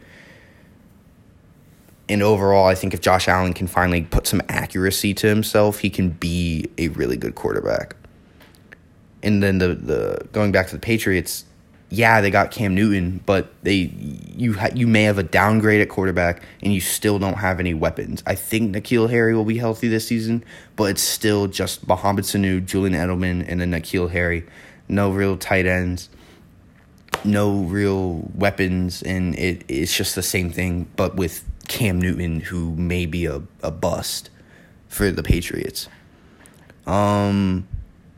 And 2.10 2.24
overall, 2.24 2.68
I 2.68 2.76
think 2.76 2.94
if 2.94 3.02
Josh 3.02 3.28
Allen 3.28 3.54
can 3.54 3.68
finally 3.68 4.02
put 4.02 4.28
some 4.28 4.42
accuracy 4.48 5.14
to 5.16 5.28
himself, 5.28 5.80
he 5.80 5.90
can 5.90 6.10
be 6.10 6.70
a 6.78 6.88
really 6.90 7.18
good 7.18 7.36
quarterback. 7.36 7.98
And 9.24 9.42
then 9.42 9.58
the 9.58 9.76
the 9.76 10.28
going 10.32 10.52
back 10.52 10.68
to 10.68 10.76
the 10.76 10.80
Patriots, 10.80 11.46
yeah, 11.90 12.22
they 12.22 12.30
got 12.30 12.52
Cam 12.52 12.76
Newton, 12.76 13.22
but 13.26 13.52
they 13.64 13.92
you 14.36 14.54
ha, 14.54 14.70
you 14.74 14.88
may 14.88 15.04
have 15.04 15.18
a 15.18 15.24
downgrade 15.24 15.82
at 15.82 15.90
quarterback 15.90 16.44
and 16.62 16.74
you 16.74 16.82
still 16.82 17.20
don't 17.20 17.38
have 17.38 17.60
any 17.60 17.74
weapons. 17.74 18.22
I 18.26 18.36
think 18.36 18.76
N'Keal 18.76 19.10
Harry 19.10 19.36
will 19.36 19.46
be 19.46 19.58
healthy 19.58 19.88
this 19.88 20.08
season, 20.08 20.44
but 20.76 20.92
it's 20.92 21.02
still 21.02 21.48
just 21.48 21.88
Mohamed 21.88 22.26
Sanu, 22.26 22.64
Julian 22.64 22.94
Edelman, 22.94 23.46
and 23.48 23.60
then 23.60 23.72
N'Keal 23.72 24.12
Harry. 24.12 24.46
No 24.88 25.12
real 25.12 25.38
tight 25.38 25.66
ends 25.66 26.10
no 27.24 27.62
real 27.64 28.30
weapons, 28.34 29.02
and 29.04 29.36
it, 29.38 29.64
it's 29.68 29.96
just 29.96 30.16
the 30.16 30.24
same 30.24 30.50
thing, 30.50 30.88
but 30.96 31.16
with 31.16 31.44
Cam 31.68 32.00
Newton, 32.00 32.40
who 32.40 32.76
may 32.76 33.06
be 33.06 33.26
a, 33.26 33.42
a 33.62 33.72
bust 33.72 34.30
for 34.88 35.12
the 35.12 35.24
Patriots. 35.24 35.90
Um, 36.86 37.68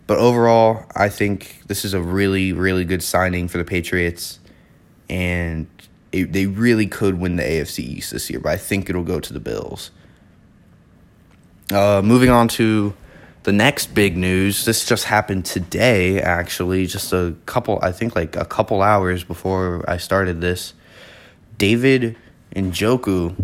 but 0.09 0.17
overall, 0.17 0.87
I 0.95 1.07
think 1.07 1.61
this 1.67 1.85
is 1.85 1.93
a 1.93 2.01
really, 2.01 2.51
really 2.51 2.83
good 2.83 3.03
signing 3.03 3.47
for 3.47 3.59
the 3.59 3.63
Patriots, 3.63 4.39
and 5.07 5.67
it, 6.11 6.33
they 6.33 6.47
really 6.47 6.87
could 6.87 7.19
win 7.19 7.35
the 7.35 7.43
AFC 7.43 7.83
East 7.83 8.09
this 8.09 8.27
year, 8.27 8.39
but 8.39 8.51
I 8.51 8.57
think 8.57 8.89
it'll 8.89 9.03
go 9.03 9.19
to 9.19 9.31
the 9.31 9.39
Bills. 9.39 9.91
Uh, 11.71 12.01
moving 12.03 12.31
on 12.31 12.47
to 12.47 12.95
the 13.43 13.51
next 13.51 13.93
big 13.93 14.17
news, 14.17 14.65
this 14.65 14.83
just 14.83 15.03
happened 15.03 15.45
today, 15.45 16.19
actually, 16.19 16.87
just 16.87 17.13
a 17.13 17.35
couple, 17.45 17.77
I 17.83 17.91
think 17.91 18.15
like 18.15 18.35
a 18.35 18.45
couple 18.45 18.81
hours 18.81 19.23
before 19.23 19.87
I 19.87 19.97
started 19.97 20.41
this. 20.41 20.73
David 21.59 22.17
Njoku 22.55 23.35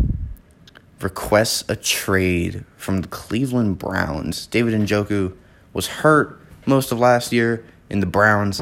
requests 1.00 1.62
a 1.68 1.76
trade 1.76 2.64
from 2.76 3.02
the 3.02 3.06
Cleveland 3.06 3.78
Browns. 3.78 4.48
David 4.48 4.74
Njoku 4.74 5.32
was 5.72 5.86
hurt 5.86 6.40
most 6.66 6.92
of 6.92 6.98
last 6.98 7.32
year, 7.32 7.64
and 7.90 8.02
the 8.02 8.06
Browns 8.06 8.60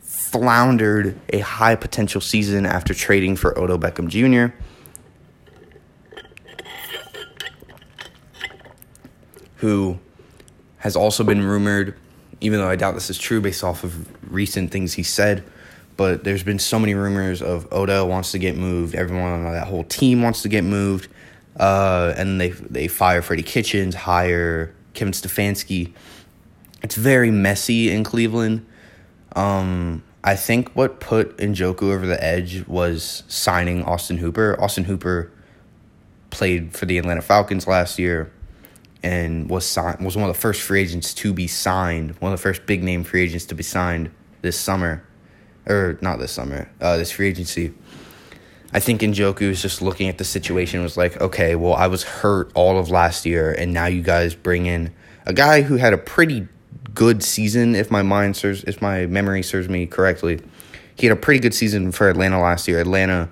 floundered 0.00 1.18
a 1.32 1.38
high 1.38 1.76
potential 1.76 2.20
season 2.20 2.66
after 2.66 2.92
trading 2.92 3.36
for 3.36 3.58
Odell 3.58 3.78
Beckham 3.78 4.08
Jr. 4.08 4.54
Who 9.56 9.98
has 10.78 10.96
also 10.96 11.24
been 11.24 11.42
rumored, 11.42 11.96
even 12.40 12.60
though 12.60 12.68
I 12.68 12.76
doubt 12.76 12.94
this 12.94 13.08
is 13.08 13.18
true 13.18 13.40
based 13.40 13.64
off 13.64 13.84
of 13.84 14.32
recent 14.32 14.70
things 14.70 14.94
he 14.94 15.02
said. 15.02 15.44
But 15.96 16.24
there's 16.24 16.42
been 16.42 16.58
so 16.58 16.78
many 16.78 16.94
rumors 16.94 17.40
of 17.40 17.72
Odell 17.72 18.06
wants 18.06 18.32
to 18.32 18.38
get 18.38 18.56
moved. 18.56 18.94
Everyone 18.94 19.32
on 19.32 19.52
that 19.52 19.66
whole 19.66 19.84
team 19.84 20.20
wants 20.20 20.42
to 20.42 20.48
get 20.48 20.62
moved. 20.62 21.08
Uh, 21.58 22.12
and 22.16 22.38
they 22.38 22.50
they 22.50 22.86
fire 22.86 23.22
Freddie 23.22 23.42
Kitchens, 23.42 23.94
hire 23.94 24.74
Kevin 24.92 25.12
Stefanski. 25.12 25.94
It's 26.82 26.94
very 26.94 27.30
messy 27.30 27.90
in 27.90 28.04
Cleveland. 28.04 28.66
Um, 29.34 30.02
I 30.22 30.36
think 30.36 30.70
what 30.74 31.00
put 31.00 31.36
Njoku 31.38 31.84
over 31.84 32.06
the 32.06 32.22
edge 32.22 32.66
was 32.66 33.22
signing 33.28 33.82
Austin 33.84 34.18
Hooper. 34.18 34.60
Austin 34.60 34.84
Hooper 34.84 35.30
played 36.30 36.74
for 36.74 36.86
the 36.86 36.98
Atlanta 36.98 37.22
Falcons 37.22 37.66
last 37.66 37.98
year 37.98 38.32
and 39.02 39.48
was 39.48 39.64
signed, 39.64 40.04
was 40.04 40.16
one 40.16 40.28
of 40.28 40.34
the 40.34 40.40
first 40.40 40.62
free 40.62 40.80
agents 40.80 41.14
to 41.14 41.32
be 41.32 41.46
signed, 41.46 42.10
one 42.20 42.32
of 42.32 42.38
the 42.38 42.42
first 42.42 42.66
big 42.66 42.82
name 42.82 43.04
free 43.04 43.22
agents 43.22 43.46
to 43.46 43.54
be 43.54 43.62
signed 43.62 44.10
this 44.42 44.58
summer, 44.58 45.06
or 45.66 45.98
not 46.00 46.18
this 46.18 46.32
summer, 46.32 46.68
uh, 46.80 46.96
this 46.96 47.12
free 47.12 47.28
agency. 47.28 47.72
I 48.72 48.80
think 48.80 49.00
Njoku 49.00 49.48
was 49.48 49.62
just 49.62 49.80
looking 49.80 50.08
at 50.08 50.18
the 50.18 50.24
situation 50.24 50.82
was 50.82 50.96
like, 50.96 51.20
okay, 51.20 51.54
well, 51.54 51.74
I 51.74 51.86
was 51.86 52.02
hurt 52.02 52.50
all 52.54 52.78
of 52.78 52.90
last 52.90 53.24
year, 53.24 53.52
and 53.52 53.72
now 53.72 53.86
you 53.86 54.02
guys 54.02 54.34
bring 54.34 54.66
in 54.66 54.92
a 55.24 55.32
guy 55.32 55.62
who 55.62 55.76
had 55.76 55.92
a 55.92 55.98
pretty 55.98 56.48
good 56.96 57.22
season, 57.22 57.76
if 57.76 57.90
my 57.90 58.02
mind 58.02 58.36
serves, 58.36 58.64
if 58.64 58.82
my 58.82 59.06
memory 59.06 59.42
serves 59.42 59.68
me 59.68 59.86
correctly. 59.86 60.40
He 60.96 61.06
had 61.06 61.16
a 61.16 61.20
pretty 61.20 61.38
good 61.38 61.54
season 61.54 61.92
for 61.92 62.08
Atlanta 62.08 62.40
last 62.40 62.66
year. 62.66 62.80
Atlanta 62.80 63.28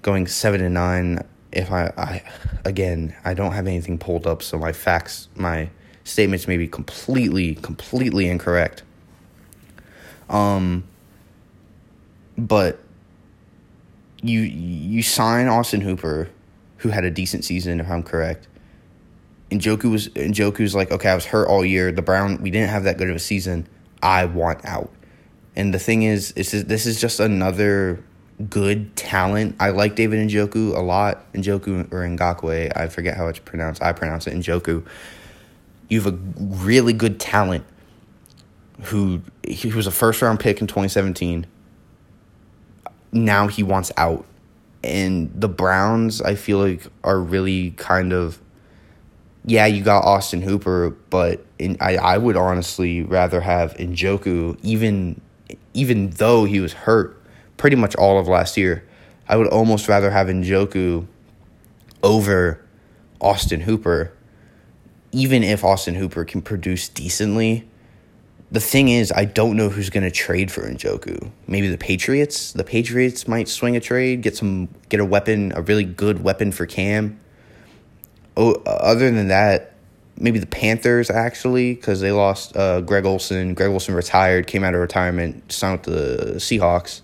going 0.00 0.26
seven 0.26 0.62
and 0.62 0.72
nine. 0.72 1.22
If 1.52 1.70
I, 1.70 1.92
I 1.98 2.22
again, 2.64 3.14
I 3.24 3.34
don't 3.34 3.52
have 3.52 3.66
anything 3.66 3.98
pulled 3.98 4.26
up, 4.26 4.42
so 4.42 4.58
my 4.58 4.72
facts, 4.72 5.28
my 5.34 5.68
statements 6.04 6.48
may 6.48 6.56
be 6.56 6.68
completely, 6.68 7.56
completely 7.56 8.28
incorrect. 8.28 8.82
Um, 10.30 10.84
but 12.38 12.80
you 14.22 14.40
you 14.40 15.02
sign 15.02 15.48
Austin 15.48 15.80
Hooper, 15.80 16.30
who 16.78 16.90
had 16.90 17.04
a 17.04 17.10
decent 17.10 17.44
season, 17.44 17.80
if 17.80 17.90
I'm 17.90 18.02
correct. 18.04 18.46
Joku 19.60 19.90
was 19.90 20.06
and 20.08 20.34
Joku's 20.34 20.74
like, 20.74 20.90
okay, 20.90 21.08
I 21.08 21.14
was 21.14 21.26
hurt 21.26 21.48
all 21.48 21.64
year. 21.64 21.92
The 21.92 22.02
Brown, 22.02 22.40
we 22.42 22.50
didn't 22.50 22.70
have 22.70 22.84
that 22.84 22.98
good 22.98 23.10
of 23.10 23.16
a 23.16 23.20
season. 23.20 23.66
I 24.02 24.24
want 24.26 24.64
out. 24.64 24.90
And 25.56 25.72
the 25.72 25.78
thing 25.78 26.02
is, 26.02 26.32
is 26.32 26.64
this 26.64 26.86
is 26.86 27.00
just 27.00 27.20
another 27.20 28.02
good 28.50 28.96
talent. 28.96 29.56
I 29.60 29.70
like 29.70 29.94
David 29.94 30.28
Njoku 30.28 30.76
a 30.76 30.80
lot. 30.80 31.32
Njoku 31.32 31.92
or 31.92 32.00
Ngakoue, 32.00 32.76
I 32.76 32.88
forget 32.88 33.16
how 33.16 33.28
it's 33.28 33.38
pronounced. 33.38 33.82
I 33.82 33.92
pronounce 33.92 34.26
it 34.26 34.34
Njoku. 34.34 34.86
You 35.88 36.00
have 36.00 36.12
a 36.12 36.16
really 36.38 36.92
good 36.92 37.20
talent 37.20 37.64
who 38.84 39.22
he 39.46 39.72
was 39.72 39.86
a 39.86 39.92
first 39.92 40.20
round 40.20 40.40
pick 40.40 40.60
in 40.60 40.66
2017 40.66 41.46
now 43.14 43.46
he 43.46 43.62
wants 43.62 43.90
out. 43.96 44.26
And 44.82 45.30
the 45.34 45.48
Browns, 45.48 46.20
I 46.20 46.34
feel 46.34 46.58
like, 46.58 46.82
are 47.02 47.18
really 47.18 47.70
kind 47.70 48.12
of. 48.12 48.38
Yeah, 49.44 49.66
you 49.66 49.82
got 49.82 50.04
Austin 50.04 50.40
Hooper, 50.40 50.90
but 51.10 51.44
in, 51.58 51.76
I, 51.80 51.96
I 51.96 52.18
would 52.18 52.36
honestly 52.36 53.02
rather 53.02 53.40
have 53.40 53.74
Njoku, 53.74 54.58
even 54.62 55.20
even 55.74 56.10
though 56.10 56.44
he 56.44 56.60
was 56.60 56.72
hurt 56.72 57.20
pretty 57.56 57.76
much 57.76 57.94
all 57.96 58.18
of 58.18 58.28
last 58.28 58.56
year. 58.56 58.84
I 59.28 59.36
would 59.36 59.48
almost 59.48 59.88
rather 59.88 60.10
have 60.10 60.28
Njoku 60.28 61.06
over 62.02 62.60
Austin 63.20 63.60
Hooper, 63.60 64.12
even 65.12 65.42
if 65.42 65.64
Austin 65.64 65.94
Hooper 65.94 66.24
can 66.24 66.42
produce 66.42 66.88
decently 66.88 67.66
the 68.54 68.60
thing 68.60 68.88
is, 68.88 69.10
I 69.10 69.24
don't 69.24 69.56
know 69.56 69.68
who's 69.68 69.90
going 69.90 70.04
to 70.04 70.12
trade 70.12 70.50
for 70.50 70.62
Njoku. 70.62 71.30
Maybe 71.48 71.68
the 71.68 71.76
Patriots. 71.76 72.52
The 72.52 72.62
Patriots 72.62 73.26
might 73.26 73.48
swing 73.48 73.74
a 73.74 73.80
trade, 73.80 74.22
get 74.22 74.36
some, 74.36 74.68
get 74.88 75.00
a 75.00 75.04
weapon, 75.04 75.52
a 75.56 75.62
really 75.62 75.82
good 75.82 76.22
weapon 76.22 76.52
for 76.52 76.64
Cam. 76.64 77.18
Oh, 78.36 78.54
other 78.66 79.10
than 79.10 79.28
that, 79.28 79.74
maybe 80.18 80.38
the 80.38 80.46
Panthers 80.46 81.10
actually, 81.10 81.74
because 81.74 82.00
they 82.00 82.12
lost 82.12 82.56
uh, 82.56 82.80
Greg 82.80 83.04
Olsen. 83.04 83.54
Greg 83.54 83.70
Olsen 83.70 83.94
retired, 83.94 84.46
came 84.46 84.64
out 84.64 84.74
of 84.74 84.80
retirement, 84.80 85.52
signed 85.52 85.86
with 85.86 85.94
the 85.94 86.34
Seahawks. 86.36 87.00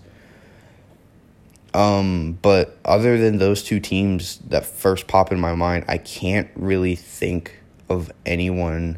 Um, 1.73 2.37
but 2.41 2.77
other 2.83 3.17
than 3.17 3.37
those 3.37 3.63
two 3.63 3.79
teams 3.79 4.39
that 4.49 4.65
first 4.65 5.07
pop 5.07 5.31
in 5.31 5.39
my 5.39 5.55
mind, 5.55 5.85
I 5.87 5.97
can't 5.97 6.49
really 6.55 6.95
think 6.95 7.59
of 7.87 8.11
anyone 8.25 8.97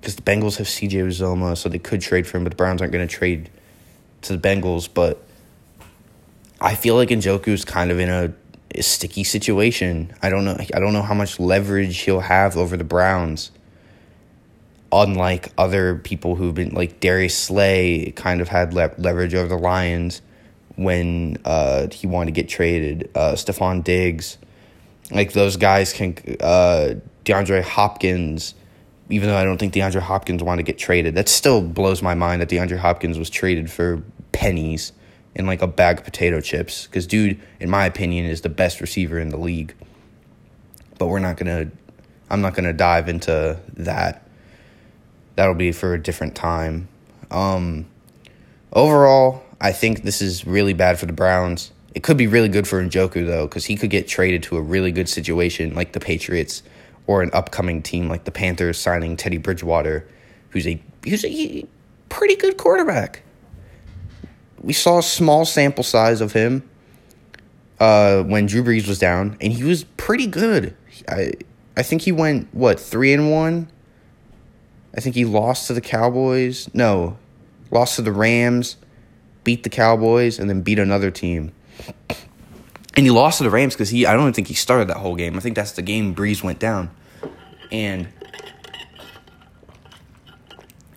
because 0.00 0.16
the 0.16 0.22
Bengals 0.22 0.56
have 0.56 0.66
CJ 0.66 1.06
Uzomah, 1.06 1.56
so 1.56 1.68
they 1.68 1.78
could 1.78 2.00
trade 2.00 2.26
for 2.26 2.36
him, 2.36 2.42
but 2.42 2.50
the 2.50 2.56
Browns 2.56 2.80
aren't 2.80 2.92
going 2.92 3.06
to 3.06 3.14
trade 3.14 3.50
to 4.22 4.36
the 4.36 4.48
Bengals. 4.48 4.88
But 4.92 5.22
I 6.60 6.74
feel 6.74 6.96
like 6.96 7.10
Njoku's 7.10 7.64
kind 7.64 7.92
of 7.92 8.00
in 8.00 8.08
a, 8.08 8.32
sticky 8.80 9.24
situation. 9.24 10.12
I 10.22 10.30
don't 10.30 10.44
know. 10.44 10.56
I 10.74 10.80
don't 10.80 10.92
know 10.92 11.02
how 11.02 11.14
much 11.14 11.38
leverage 11.38 11.98
he'll 12.00 12.20
have 12.20 12.56
over 12.56 12.76
the 12.76 12.84
Browns. 12.84 13.50
Unlike 14.90 15.52
other 15.56 15.96
people 15.96 16.36
who've 16.36 16.54
been 16.54 16.74
like 16.74 17.00
Darius 17.00 17.36
Slay, 17.36 18.12
kind 18.14 18.40
of 18.40 18.48
had 18.48 18.74
le- 18.74 18.94
leverage 18.98 19.34
over 19.34 19.48
the 19.48 19.56
Lions 19.56 20.20
when 20.76 21.38
uh, 21.44 21.88
he 21.90 22.06
wanted 22.06 22.34
to 22.34 22.40
get 22.40 22.48
traded. 22.48 23.10
Uh, 23.14 23.32
Stefon 23.32 23.82
Diggs, 23.82 24.38
like 25.10 25.32
those 25.32 25.56
guys 25.56 25.92
can. 25.92 26.16
Uh, 26.40 26.94
DeAndre 27.24 27.62
Hopkins 27.62 28.54
even 29.12 29.28
though 29.28 29.36
I 29.36 29.44
don't 29.44 29.58
think 29.58 29.74
DeAndre 29.74 30.00
Hopkins 30.00 30.42
wanted 30.42 30.64
to 30.64 30.72
get 30.72 30.78
traded. 30.78 31.14
That 31.14 31.28
still 31.28 31.60
blows 31.60 32.02
my 32.02 32.14
mind 32.14 32.40
that 32.40 32.48
DeAndre 32.48 32.78
Hopkins 32.78 33.18
was 33.18 33.28
traded 33.28 33.70
for 33.70 34.02
pennies 34.32 34.92
in 35.34 35.46
like 35.46 35.62
a 35.62 35.66
bag 35.66 35.98
of 35.98 36.04
potato 36.04 36.40
chips. 36.40 36.86
Because, 36.86 37.06
dude, 37.06 37.40
in 37.60 37.70
my 37.70 37.86
opinion, 37.86 38.26
is 38.26 38.42
the 38.42 38.48
best 38.48 38.80
receiver 38.80 39.18
in 39.18 39.30
the 39.30 39.36
league. 39.36 39.74
But 40.98 41.06
we're 41.06 41.20
not 41.20 41.36
going 41.36 41.70
to, 41.70 41.76
I'm 42.30 42.40
not 42.40 42.54
going 42.54 42.64
to 42.64 42.72
dive 42.72 43.08
into 43.08 43.58
that. 43.74 44.28
That'll 45.36 45.54
be 45.54 45.72
for 45.72 45.94
a 45.94 46.02
different 46.02 46.34
time. 46.34 46.88
Um, 47.30 47.86
overall, 48.72 49.42
I 49.60 49.72
think 49.72 50.02
this 50.02 50.20
is 50.20 50.46
really 50.46 50.74
bad 50.74 50.98
for 50.98 51.06
the 51.06 51.12
Browns. 51.12 51.72
It 51.94 52.02
could 52.02 52.16
be 52.16 52.26
really 52.26 52.48
good 52.48 52.66
for 52.66 52.82
Njoku, 52.82 53.26
though, 53.26 53.46
because 53.46 53.66
he 53.66 53.76
could 53.76 53.90
get 53.90 54.08
traded 54.08 54.42
to 54.44 54.56
a 54.56 54.60
really 54.60 54.92
good 54.92 55.08
situation 55.08 55.74
like 55.74 55.92
the 55.92 56.00
Patriots 56.00 56.62
or 57.06 57.22
an 57.22 57.30
upcoming 57.32 57.82
team 57.82 58.08
like 58.08 58.24
the 58.24 58.30
Panthers 58.30 58.78
signing 58.78 59.16
Teddy 59.16 59.38
Bridgewater, 59.38 60.06
who's 60.50 60.66
a 60.66 60.80
who's 61.04 61.24
a 61.24 61.66
pretty 62.08 62.36
good 62.36 62.56
quarterback. 62.56 63.22
We 64.62 64.72
saw 64.72 64.98
a 64.98 65.02
small 65.02 65.44
sample 65.44 65.84
size 65.84 66.20
of 66.20 66.32
him 66.32 66.68
uh, 67.80 68.22
when 68.22 68.46
Drew 68.46 68.62
Brees 68.62 68.86
was 68.86 68.98
down, 68.98 69.36
and 69.40 69.52
he 69.52 69.64
was 69.64 69.84
pretty 69.96 70.26
good. 70.26 70.76
I 71.08 71.32
I 71.76 71.82
think 71.82 72.02
he 72.02 72.12
went 72.12 72.48
what 72.54 72.78
three 72.78 73.12
and 73.12 73.30
one. 73.30 73.68
I 74.96 75.00
think 75.00 75.14
he 75.14 75.24
lost 75.24 75.66
to 75.66 75.72
the 75.72 75.80
Cowboys. 75.80 76.68
No, 76.74 77.16
lost 77.70 77.96
to 77.96 78.02
the 78.02 78.12
Rams, 78.12 78.76
beat 79.42 79.64
the 79.64 79.70
Cowboys, 79.70 80.38
and 80.38 80.48
then 80.48 80.62
beat 80.62 80.78
another 80.78 81.10
team. 81.10 81.52
And 82.94 83.06
he 83.06 83.10
lost 83.10 83.38
to 83.38 83.44
the 83.44 83.50
Rams 83.50 83.74
because 83.74 83.88
he 83.88 84.06
I 84.06 84.12
don't 84.12 84.22
even 84.22 84.32
think 84.32 84.48
he 84.48 84.54
started 84.54 84.88
that 84.88 84.98
whole 84.98 85.16
game. 85.16 85.36
I 85.36 85.40
think 85.40 85.56
that's 85.56 85.72
the 85.72 85.82
game 85.82 86.14
Brees 86.14 86.44
went 86.44 86.58
down. 86.58 86.90
And 87.72 88.08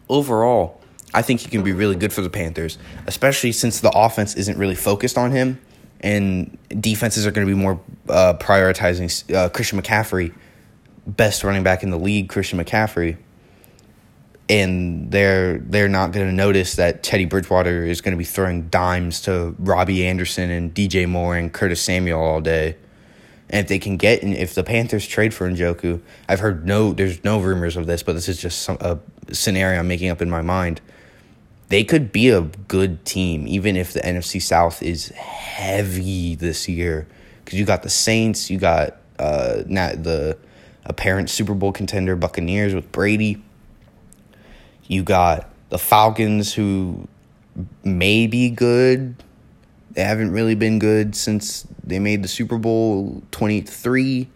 overall, 0.10 0.82
I 1.16 1.22
think 1.22 1.40
he 1.40 1.50
can 1.50 1.64
be 1.64 1.72
really 1.72 1.96
good 1.96 2.14
for 2.14 2.22
the 2.22 2.30
Panthers, 2.30 2.78
especially 3.08 3.52
since 3.52 3.80
the 3.80 3.92
offense 3.96 4.36
isn't 4.36 4.58
really 4.58 4.76
focused 4.76 5.18
on 5.18 5.32
him 5.32 5.60
and 6.02 6.58
defenses 6.80 7.26
are 7.26 7.32
going 7.32 7.48
to 7.48 7.54
be 7.54 7.60
more 7.60 7.80
uh, 8.10 8.34
prioritizing 8.40 9.34
uh, 9.34 9.50
Christian 9.50 9.82
McCaffrey, 9.82 10.34
best 11.08 11.44
running 11.44 11.64
back 11.64 11.84
in 11.84 11.90
the 11.90 11.98
league, 11.98 12.30
Christian 12.30 12.60
McCaffrey 12.60 13.18
and 14.48 15.12
they're 15.12 15.58
they're 15.60 15.90
not 15.90 16.12
going 16.12 16.28
to 16.28 16.34
notice 16.34 16.76
that 16.76 17.02
Teddy 17.02 17.26
Bridgewater 17.26 17.84
is 17.86 18.02
going 18.02 18.14
to 18.14 18.18
be 18.18 18.26
throwing 18.26 18.68
dimes 18.70 19.22
to 19.22 19.56
Robbie 19.58 20.06
Anderson 20.06 20.52
and 20.52 20.74
DJ 20.74 21.08
Moore 21.08 21.36
and 21.36 21.52
Curtis 21.52 21.82
Samuel 21.82 22.22
all 22.22 22.42
day. 22.42 22.78
And 23.50 23.64
if 23.64 23.68
they 23.68 23.78
can 23.78 23.98
get, 23.98 24.24
and 24.24 24.34
if 24.34 24.56
the 24.56 24.64
Panthers 24.64 25.06
trade 25.06 25.34
for 25.34 25.50
Njoku, 25.50 26.02
I've 26.28 26.40
heard 26.40 26.66
no, 26.66 26.94
there's 26.94 27.24
no 27.24 27.40
rumors 27.40 27.78
of 27.78 27.86
this, 27.86 28.02
but 28.02 28.14
this 28.14 28.28
is 28.28 28.42
just 28.42 28.64
some, 28.64 28.78
a 28.82 29.00
scenario 29.32 29.80
I'm 29.80 29.88
making 29.88 30.10
up 30.10 30.22
in 30.22 30.30
my 30.30 30.42
mind. 30.42 30.82
They 31.70 31.84
could 31.84 32.12
be 32.12 32.30
a 32.30 32.42
good 32.42 33.06
team, 33.06 33.48
even 33.48 33.76
if 33.76 33.94
the 33.94 34.02
NFC 34.02 34.42
South 34.42 34.84
is 34.84 35.10
heavy 35.10 36.36
this 36.36 36.70
year, 36.70 37.08
because 37.44 37.58
you 37.58 37.66
got 37.66 37.84
the 37.84 37.90
Saints, 37.90 38.50
you 38.50 38.60
got 38.60 38.98
uh, 39.18 39.64
not 39.66 40.04
the 40.04 40.38
apparent 40.86 41.30
Super 41.30 41.54
Bowl 41.54 41.72
contender 41.72 42.16
Buccaneers 42.16 42.76
with 42.76 42.92
Brady. 42.92 43.42
You 44.88 45.04
got 45.04 45.50
the 45.70 45.80
Falcons 45.80 46.54
who 46.54 47.08
may 47.84 48.28
be 48.28 48.50
good. 48.50 49.16
They 49.92 50.04
haven't 50.04 50.32
really 50.32 50.56
been 50.56 50.78
good 50.78 51.16
since 51.16 51.66
they 51.84 52.00
made 52.00 52.22
the 52.22 52.28
Super 52.28 52.58
Bowl 52.58 53.24
23 53.32 54.30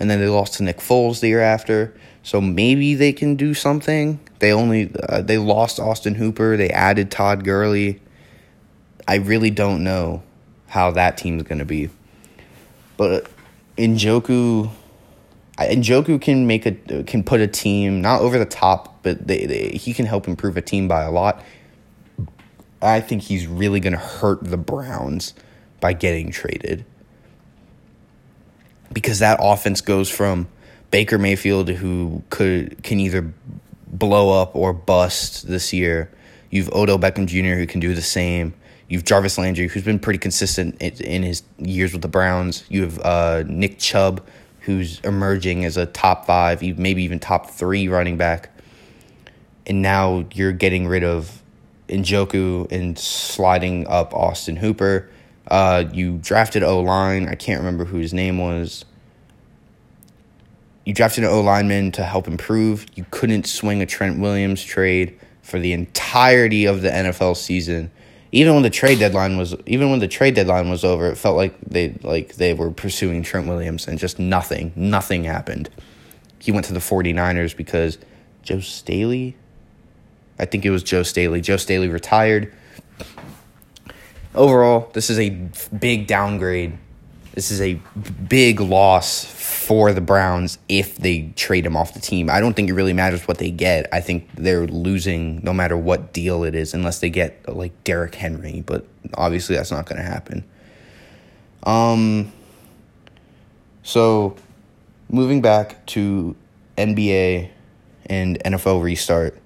and 0.00 0.10
then 0.10 0.18
they 0.18 0.28
lost 0.28 0.54
to 0.54 0.62
Nick 0.62 0.78
Foles 0.78 1.20
the 1.20 1.28
year 1.28 1.42
after. 1.42 1.94
So 2.22 2.40
maybe 2.40 2.94
they 2.94 3.12
can 3.12 3.36
do 3.36 3.54
something. 3.54 4.18
They 4.40 4.52
only 4.52 4.92
uh, 5.08 5.22
they 5.22 5.38
lost 5.38 5.78
Austin 5.78 6.14
Hooper, 6.14 6.56
they 6.56 6.70
added 6.70 7.10
Todd 7.10 7.44
Gurley. 7.44 8.00
I 9.06 9.16
really 9.16 9.50
don't 9.50 9.84
know 9.84 10.22
how 10.66 10.90
that 10.92 11.16
team's 11.16 11.42
going 11.42 11.58
to 11.58 11.64
be. 11.64 11.90
But 12.96 13.30
Njoku 13.76 14.70
Njoku 15.58 16.20
can 16.20 16.46
make 16.46 16.66
a 16.66 16.72
can 17.04 17.22
put 17.22 17.40
a 17.40 17.46
team 17.46 18.00
not 18.00 18.22
over 18.22 18.38
the 18.38 18.46
top, 18.46 19.02
but 19.02 19.26
they, 19.26 19.46
they 19.46 19.68
he 19.70 19.92
can 19.92 20.06
help 20.06 20.26
improve 20.26 20.56
a 20.56 20.62
team 20.62 20.88
by 20.88 21.02
a 21.02 21.10
lot. 21.10 21.42
I 22.82 23.00
think 23.00 23.22
he's 23.22 23.46
really 23.46 23.80
going 23.80 23.92
to 23.92 23.98
hurt 23.98 24.42
the 24.42 24.56
Browns 24.56 25.34
by 25.80 25.92
getting 25.92 26.30
traded. 26.30 26.86
Because 28.92 29.20
that 29.20 29.38
offense 29.40 29.80
goes 29.80 30.10
from 30.10 30.48
Baker 30.90 31.18
Mayfield 31.18 31.68
who 31.68 32.22
could 32.30 32.82
can 32.82 33.00
either 33.00 33.32
blow 33.86 34.40
up 34.40 34.54
or 34.54 34.72
bust 34.72 35.46
this 35.46 35.72
year. 35.72 36.10
You've 36.50 36.70
Odell 36.70 36.98
Beckham 36.98 37.26
Jr. 37.26 37.58
who 37.58 37.66
can 37.66 37.80
do 37.80 37.94
the 37.94 38.02
same. 38.02 38.54
You've 38.88 39.04
Jarvis 39.04 39.38
Landry 39.38 39.68
who's 39.68 39.84
been 39.84 40.00
pretty 40.00 40.18
consistent 40.18 40.80
in 40.82 41.22
his 41.22 41.42
years 41.58 41.92
with 41.92 42.02
the 42.02 42.08
Browns. 42.08 42.64
You 42.68 42.82
have 42.82 42.98
uh, 43.00 43.44
Nick 43.46 43.78
Chubb 43.78 44.26
who's 44.60 45.00
emerging 45.00 45.64
as 45.64 45.76
a 45.76 45.86
top 45.86 46.26
five, 46.26 46.62
maybe 46.62 47.02
even 47.02 47.18
top 47.18 47.50
three 47.50 47.88
running 47.88 48.16
back. 48.16 48.50
And 49.66 49.82
now 49.82 50.26
you're 50.34 50.52
getting 50.52 50.86
rid 50.86 51.04
of 51.04 51.42
Njoku 51.88 52.70
and 52.70 52.98
sliding 52.98 53.86
up 53.86 54.14
Austin 54.14 54.56
Hooper. 54.56 55.08
Uh, 55.50 55.84
you 55.92 56.18
drafted 56.18 56.62
O 56.62 56.80
line. 56.80 57.28
I 57.28 57.34
can't 57.34 57.58
remember 57.60 57.84
who 57.84 57.98
his 57.98 58.14
name 58.14 58.38
was. 58.38 58.84
You 60.84 60.94
drafted 60.94 61.24
an 61.24 61.30
O 61.30 61.40
lineman 61.40 61.92
to 61.92 62.04
help 62.04 62.28
improve. 62.28 62.86
You 62.94 63.04
couldn't 63.10 63.46
swing 63.46 63.82
a 63.82 63.86
Trent 63.86 64.20
Williams 64.20 64.62
trade 64.62 65.18
for 65.42 65.58
the 65.58 65.72
entirety 65.72 66.66
of 66.66 66.82
the 66.82 66.88
NFL 66.88 67.36
season 67.36 67.90
even 68.32 68.54
when 68.54 68.62
the 68.62 68.70
trade 68.70 68.98
deadline 68.98 69.36
was 69.36 69.56
even 69.66 69.90
when 69.90 69.98
the 69.98 70.08
trade 70.08 70.34
deadline 70.34 70.70
was 70.70 70.84
over, 70.84 71.08
it 71.08 71.16
felt 71.16 71.36
like 71.36 71.58
they 71.62 71.98
like 72.02 72.36
they 72.36 72.54
were 72.54 72.70
pursuing 72.70 73.22
Trent 73.22 73.48
Williams 73.48 73.88
and 73.88 73.98
just 73.98 74.18
nothing, 74.18 74.72
nothing 74.76 75.24
happened. 75.24 75.68
He 76.38 76.52
went 76.52 76.66
to 76.66 76.72
the 76.72 76.80
49ers 76.80 77.56
because 77.56 77.98
Joe 78.42 78.60
Staley 78.60 79.36
I 80.38 80.46
think 80.46 80.64
it 80.64 80.70
was 80.70 80.82
Joe 80.82 81.02
Staley. 81.02 81.42
Joe 81.42 81.58
Staley 81.58 81.88
retired. 81.88 82.50
Overall, 84.34 84.90
this 84.92 85.10
is 85.10 85.18
a 85.18 85.30
big 85.76 86.06
downgrade. 86.06 86.78
This 87.34 87.50
is 87.50 87.60
a 87.60 87.74
big 88.28 88.60
loss 88.60 89.24
for 89.24 89.92
the 89.92 90.00
Browns 90.00 90.58
if 90.68 90.96
they 90.96 91.32
trade 91.36 91.66
him 91.66 91.76
off 91.76 91.94
the 91.94 92.00
team. 92.00 92.30
I 92.30 92.40
don't 92.40 92.54
think 92.54 92.68
it 92.68 92.74
really 92.74 92.92
matters 92.92 93.26
what 93.26 93.38
they 93.38 93.50
get. 93.50 93.88
I 93.92 94.00
think 94.00 94.28
they're 94.34 94.66
losing 94.66 95.42
no 95.42 95.52
matter 95.52 95.76
what 95.76 96.12
deal 96.12 96.44
it 96.44 96.54
is, 96.54 96.74
unless 96.74 97.00
they 97.00 97.10
get 97.10 97.48
like 97.48 97.72
Derrick 97.82 98.14
Henry. 98.14 98.62
But 98.64 98.86
obviously, 99.14 99.56
that's 99.56 99.70
not 99.70 99.86
going 99.86 100.00
to 100.00 100.08
happen. 100.08 100.44
Um. 101.64 102.32
So, 103.82 104.36
moving 105.08 105.40
back 105.40 105.86
to 105.86 106.36
NBA 106.76 107.50
and 108.06 108.38
NFL 108.44 108.82
restart, 108.82 109.36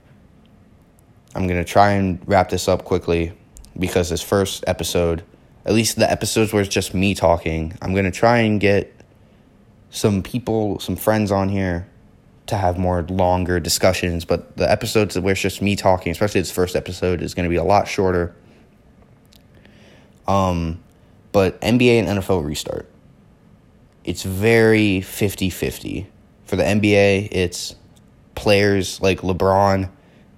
I'm 1.35 1.47
gonna 1.47 1.65
try 1.65 1.93
and 1.93 2.21
wrap 2.27 2.51
this 2.51 2.69
up 2.69 2.85
quickly 2.85 3.33
because 3.79 4.11
this 4.11 4.23
first 4.23 4.65
episode, 4.67 5.25
at 5.65 5.73
least 5.73 5.97
the 5.97 6.11
episodes 6.11 6.53
where 6.53 6.63
it's 6.63 6.73
just 6.73 6.95
me 6.95 7.15
talking, 7.15 7.77
I'm 7.83 7.95
gonna 7.95 8.11
try 8.11 8.39
and 8.39 8.61
get 8.61 8.95
some 9.91 10.23
people, 10.23 10.81
some 10.81 10.97
friends 10.97 11.31
on 11.31 11.49
here 11.49 11.87
to 12.47 12.57
have 12.57 12.77
more 12.79 13.03
longer 13.03 13.61
discussions. 13.61 14.25
But 14.25 14.57
the 14.57 14.71
episodes 14.71 15.19
where 15.19 15.33
it's 15.33 15.41
just 15.41 15.63
me 15.63 15.77
talking, 15.77 16.13
especially 16.13 16.41
this 16.41 16.51
first 16.51 16.77
episode, 16.77 17.23
is 17.23 17.35
going 17.35 17.45
to 17.45 17.51
be 17.51 17.57
a 17.57 17.65
lot 17.65 17.89
shorter. 17.89 18.35
Um, 20.27 20.83
but 21.33 21.61
NBA 21.61 22.01
and 22.01 22.19
NFL 22.19 22.45
restart. 22.45 22.89
It's 24.05 24.23
very 24.23 25.01
50 25.01 25.51
50. 25.51 26.07
For 26.45 26.57
the 26.57 26.63
NBA, 26.63 27.29
it's 27.31 27.75
players 28.35 29.01
like 29.01 29.21
LeBron 29.21 29.89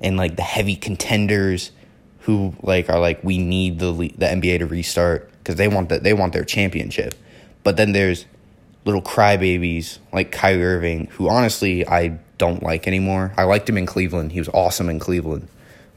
and 0.01 0.17
like 0.17 0.37
the 0.37 0.43
heavy 0.43 0.77
contenders 0.77 1.73
who 2.27 2.53
like 2.61 2.91
are 2.91 2.99
like 2.99 3.23
we 3.23 3.39
need 3.39 3.79
the 3.79 3.93
the 3.93 4.27
NBA 4.27 4.59
to 4.59 4.67
restart 4.67 5.31
because 5.39 5.55
they 5.55 5.69
want 5.69 5.89
that 5.91 6.03
they 6.03 6.13
want 6.13 6.33
their 6.33 6.45
championship. 6.45 7.15
But 7.63 7.77
then 7.77 7.93
there's 7.93 8.27
little 8.85 9.01
crybabies 9.01 9.99
like 10.13 10.33
Kyrie 10.33 10.65
Irving, 10.65 11.07
who 11.13 11.29
honestly 11.29 11.87
I 11.87 12.19
don't 12.37 12.65
like 12.65 12.89
anymore. 12.89 13.33
I 13.37 13.45
liked 13.45 13.69
him 13.69 13.79
in 13.79 13.87
Cleveland. 13.87 14.33
He 14.33 14.41
was 14.41 14.49
awesome 14.49 14.91
in 14.91 14.99
Cleveland. 14.99 15.47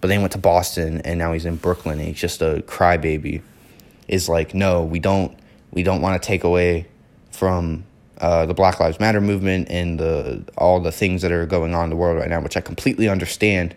But 0.01 0.07
then 0.07 0.19
he 0.19 0.21
went 0.21 0.33
to 0.33 0.37
Boston 0.37 1.01
and 1.01 1.17
now 1.17 1.33
he's 1.33 1.45
in 1.45 1.55
Brooklyn 1.55 1.97
and 1.97 2.07
he's 2.07 2.21
just 2.21 2.43
a 2.43 2.63
crybaby. 2.67 3.41
Is 4.07 4.29
like, 4.29 4.53
no, 4.53 4.83
we 4.83 4.99
don't 4.99 5.35
we 5.71 5.81
don't 5.81 6.01
want 6.01 6.21
to 6.21 6.25
take 6.25 6.43
away 6.43 6.85
from 7.31 7.85
uh, 8.19 8.45
the 8.45 8.53
Black 8.53 8.79
Lives 8.79 8.99
Matter 8.99 9.19
movement 9.19 9.67
and 9.71 9.99
the 9.99 10.43
all 10.59 10.79
the 10.79 10.91
things 10.91 11.23
that 11.23 11.31
are 11.31 11.47
going 11.47 11.73
on 11.73 11.85
in 11.85 11.89
the 11.89 11.95
world 11.95 12.19
right 12.19 12.29
now, 12.29 12.39
which 12.39 12.55
I 12.55 12.61
completely 12.61 13.09
understand. 13.09 13.75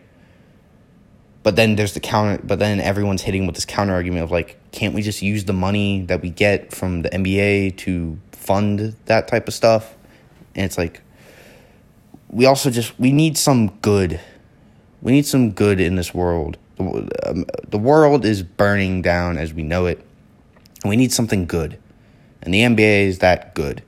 But 1.43 1.57
then 1.57 1.77
there's 1.77 1.95
the 1.95 2.01
counter. 2.01 2.41
But 2.43 2.59
then 2.59 2.81
everyone's 2.81 3.23
hitting 3.23 3.47
with 3.47 3.55
this 3.55 3.65
counter 3.65 3.95
argument 3.95 4.25
of 4.25 4.31
like, 4.31 4.59
can't 4.71 4.95
we 4.95 5.03
just 5.03 5.23
use 5.23 5.45
the 5.45 5.53
money 5.53 6.03
that 6.03 6.23
we 6.23 6.31
get 6.31 6.75
from 6.75 7.03
the 7.03 7.11
NBA 7.11 7.77
to 7.79 8.19
fund 8.31 8.97
that 9.07 9.29
type 9.29 9.49
of 9.49 9.55
stuff. 9.55 9.95
And 10.55 10.65
it's 10.65 10.79
like 10.79 11.01
we 12.29 12.47
also 12.47 12.71
just 12.71 12.99
we 12.99 13.13
need 13.13 13.37
some 13.37 13.69
good. 13.83 14.21
We 15.01 15.13
need 15.13 15.27
some 15.27 15.53
good 15.53 15.81
in 15.81 15.97
this 15.97 16.15
world. 16.15 16.59
The, 16.77 17.29
um, 17.29 17.45
the 17.69 17.79
world 17.79 18.25
is 18.25 18.43
burning 18.43 19.03
down 19.03 19.37
as 19.37 19.53
we 19.53 19.63
know 19.63 19.87
it. 19.87 20.05
And 20.83 20.91
we 20.91 20.97
need 20.97 21.13
something 21.13 21.47
good. 21.47 21.79
And 22.41 22.53
the 22.53 22.61
NBA 22.61 23.07
is 23.07 23.19
that 23.19 23.55
good. 23.55 23.83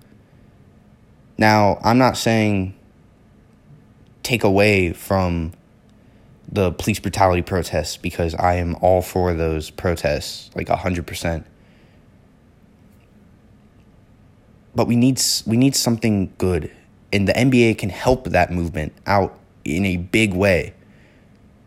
Now, 1.36 1.78
I'm 1.82 1.98
not 1.98 2.16
saying 2.16 2.74
take 4.22 4.44
away 4.44 4.92
from 4.92 5.52
the 6.50 6.72
police 6.72 7.00
brutality 7.00 7.42
protests 7.42 7.96
because 7.96 8.34
I 8.34 8.54
am 8.54 8.76
all 8.80 9.02
for 9.02 9.34
those 9.34 9.70
protests, 9.70 10.50
like 10.54 10.68
100%. 10.68 11.44
but 14.74 14.86
we 14.86 14.96
need 14.96 15.20
we 15.46 15.56
need 15.56 15.76
something 15.76 16.32
good, 16.38 16.70
and 17.12 17.28
the 17.28 17.32
NBA 17.32 17.78
can 17.78 17.90
help 17.90 18.24
that 18.24 18.50
movement 18.50 18.92
out 19.06 19.38
in 19.64 19.84
a 19.84 19.96
big 19.96 20.34
way. 20.34 20.74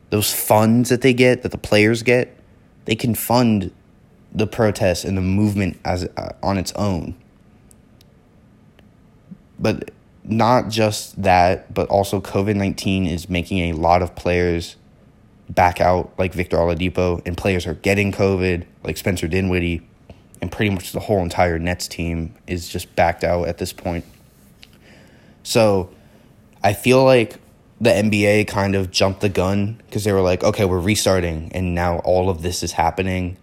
Those 0.10 0.34
funds 0.34 0.90
that 0.90 1.02
they 1.02 1.14
get, 1.14 1.44
that 1.44 1.52
the 1.52 1.58
players 1.58 2.04
get, 2.04 2.38
they 2.86 2.96
can 2.96 3.16
fund 3.16 3.72
the 4.34 4.48
protests 4.48 5.04
and 5.04 5.18
the 5.18 5.22
movement 5.22 5.80
as 5.84 6.08
uh, 6.18 6.34
on 6.44 6.58
its 6.58 6.72
own. 6.74 7.16
But 9.60 9.92
not 10.28 10.70
just 10.70 11.22
that, 11.22 11.74
but 11.74 11.90
also 11.90 12.22
COVID 12.22 12.56
nineteen 12.56 13.06
is 13.06 13.30
making 13.30 13.60
a 13.60 13.74
lot 13.74 14.02
of 14.02 14.16
players 14.16 14.76
back 15.50 15.80
out, 15.80 16.12
like 16.18 16.34
Victor 16.34 16.58
Oladipo, 16.58 17.22
and 17.26 17.38
players 17.38 17.66
are 17.66 17.76
getting 17.76 18.12
COVID, 18.12 18.66
like 18.84 18.98
Spencer 18.98 19.28
Dinwiddie 19.28 19.88
and 20.42 20.52
pretty 20.52 20.70
much 20.70 20.92
the 20.92 21.00
whole 21.00 21.20
entire 21.20 21.60
Nets 21.60 21.88
team 21.88 22.34
is 22.46 22.70
just 22.70 22.96
backed 22.96 23.24
out 23.24 23.48
at 23.48 23.58
this 23.58 23.74
point. 23.74 24.06
So 25.44 25.90
I 26.64 26.74
feel 26.74 27.04
like 27.04 27.38
the 27.80 27.90
NBA 27.92 28.48
kind 28.48 28.76
of 28.76 28.92
jumped 28.92 29.22
the 29.22 29.30
gun 29.30 29.82
because 29.86 30.04
they 30.04 30.12
were 30.12 30.22
like, 30.22 30.44
okay, 30.44 30.66
we're 30.66 30.80
restarting, 30.80 31.52
and 31.54 31.74
now 31.74 32.00
all 32.00 32.30
of 32.30 32.42
this 32.42 32.64
is 32.64 32.74
happening. 32.74 33.38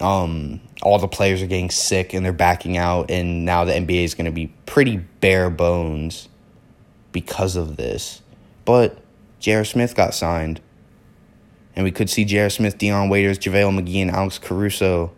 Um, 0.00 0.60
all 0.82 0.98
the 0.98 1.08
players 1.08 1.42
are 1.42 1.46
getting 1.46 1.70
sick 1.70 2.14
and 2.14 2.24
they're 2.24 2.32
backing 2.32 2.76
out, 2.76 3.10
and 3.10 3.44
now 3.44 3.64
the 3.64 3.72
NBA 3.72 4.04
is 4.04 4.14
going 4.14 4.26
to 4.26 4.32
be 4.32 4.52
pretty 4.66 4.96
bare 4.96 5.50
bones 5.50 6.28
because 7.12 7.56
of 7.56 7.76
this. 7.76 8.22
But 8.64 8.98
J.R. 9.40 9.64
Smith 9.64 9.94
got 9.94 10.14
signed, 10.14 10.60
and 11.74 11.84
we 11.84 11.90
could 11.90 12.10
see 12.10 12.24
J.R. 12.24 12.50
Smith, 12.50 12.78
Dion 12.78 13.08
Waiters, 13.08 13.38
JaVale 13.38 13.80
McGee, 13.80 14.02
and 14.02 14.10
Alex 14.10 14.38
Caruso 14.38 15.12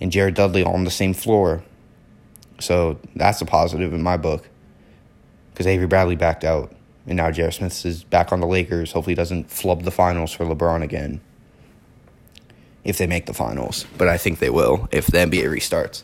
and 0.00 0.12
Jared 0.12 0.34
Dudley 0.34 0.62
all 0.62 0.74
on 0.74 0.84
the 0.84 0.90
same 0.90 1.14
floor. 1.14 1.62
So 2.60 2.98
that's 3.14 3.40
a 3.40 3.44
positive 3.44 3.92
in 3.92 4.02
my 4.02 4.16
book. 4.16 4.48
Because 5.52 5.66
Avery 5.66 5.86
Bradley 5.86 6.16
backed 6.16 6.44
out. 6.44 6.72
And 7.06 7.16
now 7.16 7.30
J.R. 7.30 7.50
Smith 7.50 7.84
is 7.86 8.04
back 8.04 8.32
on 8.32 8.40
the 8.40 8.46
Lakers. 8.46 8.92
Hopefully, 8.92 9.12
he 9.12 9.16
doesn't 9.16 9.50
flub 9.50 9.82
the 9.82 9.90
finals 9.90 10.32
for 10.32 10.44
LeBron 10.44 10.82
again. 10.82 11.20
If 12.84 12.98
they 12.98 13.06
make 13.06 13.26
the 13.26 13.34
finals. 13.34 13.84
But 13.98 14.08
I 14.08 14.16
think 14.16 14.38
they 14.38 14.50
will 14.50 14.88
if 14.92 15.06
the 15.06 15.18
NBA 15.18 15.44
restarts. 15.44 16.02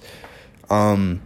Um, 0.71 1.23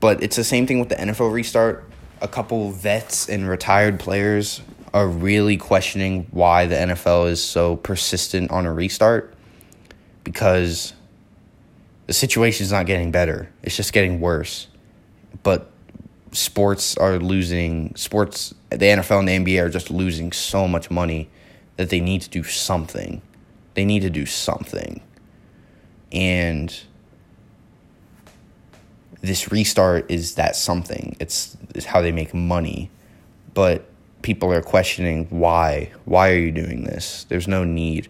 But 0.00 0.22
it's 0.22 0.36
the 0.36 0.44
same 0.44 0.66
thing 0.66 0.80
with 0.80 0.88
the 0.88 0.96
NFL 0.96 1.32
restart. 1.32 1.84
A 2.22 2.28
couple 2.28 2.70
vets 2.70 3.28
and 3.28 3.48
retired 3.48 4.00
players 4.00 4.62
are 4.92 5.06
really 5.06 5.56
questioning 5.56 6.26
why 6.30 6.66
the 6.66 6.74
NFL 6.74 7.30
is 7.30 7.42
so 7.42 7.76
persistent 7.76 8.50
on 8.50 8.66
a 8.66 8.72
restart 8.72 9.34
because 10.24 10.92
the 12.06 12.12
situation 12.12 12.64
is 12.64 12.72
not 12.72 12.86
getting 12.86 13.10
better. 13.10 13.48
It's 13.62 13.76
just 13.76 13.92
getting 13.92 14.20
worse. 14.20 14.66
But 15.42 15.70
sports 16.32 16.96
are 16.96 17.18
losing 17.18 17.94
sports 17.94 18.54
the 18.70 18.76
NFL 18.76 19.20
and 19.20 19.28
the 19.28 19.52
NBA 19.52 19.62
are 19.64 19.68
just 19.68 19.90
losing 19.90 20.32
so 20.32 20.68
much 20.68 20.90
money 20.90 21.28
that 21.76 21.90
they 21.90 22.00
need 22.00 22.22
to 22.22 22.30
do 22.30 22.42
something. 22.44 23.20
They 23.74 23.84
need 23.84 24.00
to 24.00 24.10
do 24.10 24.26
something. 24.26 25.00
And 26.12 26.78
this 29.20 29.50
restart 29.52 30.10
is 30.10 30.34
that 30.34 30.56
something. 30.56 31.16
It's, 31.20 31.56
it's 31.74 31.86
how 31.86 32.00
they 32.00 32.12
make 32.12 32.34
money. 32.34 32.90
But 33.54 33.86
people 34.22 34.52
are 34.52 34.62
questioning 34.62 35.26
why. 35.30 35.92
Why 36.04 36.30
are 36.30 36.38
you 36.38 36.52
doing 36.52 36.84
this? 36.84 37.24
There's 37.28 37.48
no 37.48 37.64
need. 37.64 38.08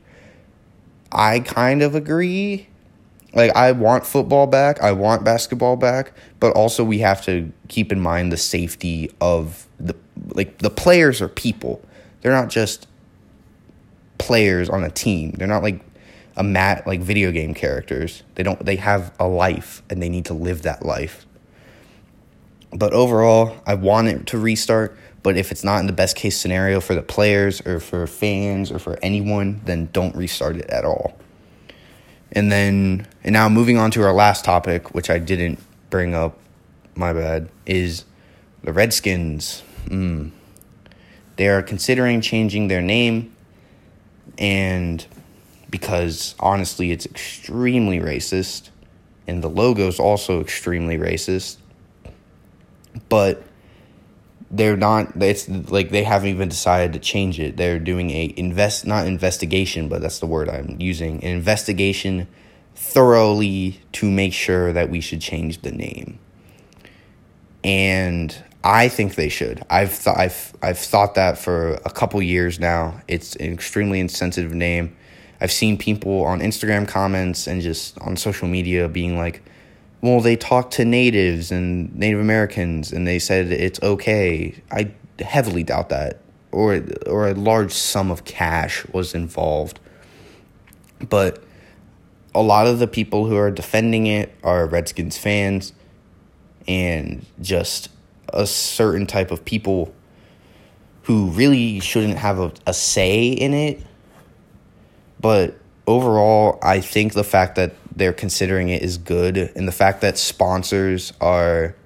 I 1.12 1.40
kind 1.40 1.82
of 1.82 1.94
agree. 1.94 2.68
Like 3.32 3.54
I 3.54 3.72
want 3.72 4.04
football 4.06 4.46
back, 4.46 4.82
I 4.82 4.92
want 4.92 5.24
basketball 5.24 5.76
back, 5.76 6.12
but 6.40 6.52
also 6.54 6.82
we 6.82 6.98
have 6.98 7.24
to 7.26 7.52
keep 7.68 7.92
in 7.92 8.00
mind 8.00 8.32
the 8.32 8.36
safety 8.36 9.12
of 9.20 9.68
the 9.78 9.94
like 10.34 10.58
the 10.58 10.70
players 10.70 11.22
are 11.22 11.28
people. 11.28 11.80
They're 12.20 12.32
not 12.32 12.48
just 12.48 12.88
players 14.20 14.68
on 14.68 14.84
a 14.84 14.90
team. 14.90 15.32
They're 15.32 15.48
not 15.48 15.62
like 15.62 15.80
a 16.36 16.42
mat 16.42 16.86
like 16.86 17.00
video 17.00 17.32
game 17.32 17.54
characters. 17.54 18.22
They 18.34 18.42
don't 18.42 18.64
they 18.64 18.76
have 18.76 19.12
a 19.18 19.26
life 19.26 19.82
and 19.90 20.02
they 20.02 20.08
need 20.08 20.26
to 20.26 20.34
live 20.34 20.62
that 20.62 20.84
life. 20.84 21.26
But 22.72 22.92
overall, 22.92 23.56
I 23.66 23.74
want 23.74 24.08
it 24.08 24.26
to 24.28 24.38
restart, 24.38 24.96
but 25.24 25.36
if 25.36 25.50
it's 25.50 25.64
not 25.64 25.80
in 25.80 25.86
the 25.86 25.92
best 25.92 26.16
case 26.16 26.38
scenario 26.38 26.80
for 26.80 26.94
the 26.94 27.02
players 27.02 27.60
or 27.66 27.80
for 27.80 28.06
fans 28.06 28.70
or 28.70 28.78
for 28.78 28.98
anyone, 29.02 29.60
then 29.64 29.88
don't 29.92 30.14
restart 30.14 30.56
it 30.56 30.70
at 30.70 30.84
all. 30.84 31.18
And 32.32 32.50
then 32.50 33.08
and 33.24 33.32
now 33.32 33.48
moving 33.48 33.76
on 33.76 33.90
to 33.92 34.02
our 34.02 34.12
last 34.12 34.44
topic, 34.44 34.94
which 34.94 35.10
I 35.10 35.18
didn't 35.18 35.58
bring 35.90 36.14
up, 36.14 36.38
my 36.94 37.12
bad, 37.12 37.48
is 37.66 38.04
the 38.62 38.72
Redskins. 38.72 39.62
Mm. 39.86 40.30
They 41.36 41.48
are 41.48 41.62
considering 41.62 42.20
changing 42.20 42.68
their 42.68 42.82
name 42.82 43.34
and 44.40 45.06
because 45.70 46.34
honestly, 46.40 46.90
it's 46.90 47.06
extremely 47.06 48.00
racist, 48.00 48.70
and 49.28 49.44
the 49.44 49.48
logo 49.48 49.86
is 49.86 50.00
also 50.00 50.40
extremely 50.40 50.96
racist. 50.96 51.58
But 53.08 53.44
they're 54.50 54.76
not. 54.76 55.22
It's 55.22 55.48
like 55.48 55.90
they 55.90 56.02
haven't 56.02 56.30
even 56.30 56.48
decided 56.48 56.94
to 56.94 56.98
change 56.98 57.38
it. 57.38 57.56
They're 57.56 57.78
doing 57.78 58.10
a 58.10 58.34
invest, 58.36 58.86
not 58.86 59.06
investigation, 59.06 59.88
but 59.88 60.00
that's 60.00 60.18
the 60.18 60.26
word 60.26 60.48
I'm 60.48 60.76
using. 60.80 61.22
An 61.22 61.30
investigation 61.30 62.26
thoroughly 62.74 63.80
to 63.92 64.10
make 64.10 64.32
sure 64.32 64.72
that 64.72 64.90
we 64.90 65.00
should 65.00 65.20
change 65.20 65.62
the 65.62 65.70
name. 65.70 66.18
And 67.62 68.34
I 68.62 68.88
think 68.88 69.14
they 69.14 69.28
should. 69.28 69.64
I've 69.70 70.02
th- 70.02 70.16
I've 70.16 70.52
I've 70.62 70.78
thought 70.78 71.14
that 71.14 71.38
for 71.38 71.74
a 71.84 71.90
couple 71.90 72.20
years 72.20 72.60
now. 72.60 73.00
It's 73.08 73.34
an 73.36 73.52
extremely 73.52 74.00
insensitive 74.00 74.52
name. 74.52 74.96
I've 75.40 75.52
seen 75.52 75.78
people 75.78 76.24
on 76.24 76.40
Instagram 76.40 76.86
comments 76.86 77.46
and 77.46 77.62
just 77.62 77.98
on 78.00 78.16
social 78.16 78.46
media 78.46 78.88
being 78.88 79.16
like, 79.16 79.42
well, 80.02 80.20
they 80.20 80.36
talked 80.36 80.74
to 80.74 80.84
natives 80.84 81.50
and 81.50 81.94
Native 81.96 82.20
Americans 82.20 82.92
and 82.92 83.06
they 83.06 83.18
said 83.18 83.50
it's 83.50 83.82
okay. 83.82 84.60
I 84.70 84.92
heavily 85.18 85.62
doubt 85.62 85.88
that. 85.88 86.20
Or, 86.52 86.82
or 87.06 87.28
a 87.28 87.34
large 87.34 87.72
sum 87.72 88.10
of 88.10 88.24
cash 88.24 88.84
was 88.88 89.14
involved. 89.14 89.78
But 91.08 91.42
a 92.34 92.42
lot 92.42 92.66
of 92.66 92.78
the 92.78 92.88
people 92.88 93.26
who 93.26 93.36
are 93.36 93.50
defending 93.50 94.06
it 94.06 94.34
are 94.42 94.66
Redskins 94.66 95.16
fans 95.16 95.72
and 96.66 97.24
just 97.40 97.88
a 98.32 98.46
certain 98.46 99.06
type 99.06 99.30
of 99.30 99.44
people 99.44 99.94
who 101.02 101.26
really 101.30 101.80
shouldn't 101.80 102.18
have 102.18 102.38
a, 102.38 102.52
a 102.66 102.74
say 102.74 103.28
in 103.28 103.54
it 103.54 103.82
but 105.20 105.58
overall, 105.86 106.58
I 106.62 106.80
think 106.80 107.12
the 107.12 107.24
fact 107.24 107.56
that 107.56 107.74
they're 107.94 108.12
considering 108.12 108.70
it 108.70 108.82
is 108.82 108.96
good, 108.96 109.36
and 109.36 109.68
the 109.68 109.72
fact 109.72 110.00
that 110.00 110.16
sponsors 110.16 111.12
are 111.20 111.76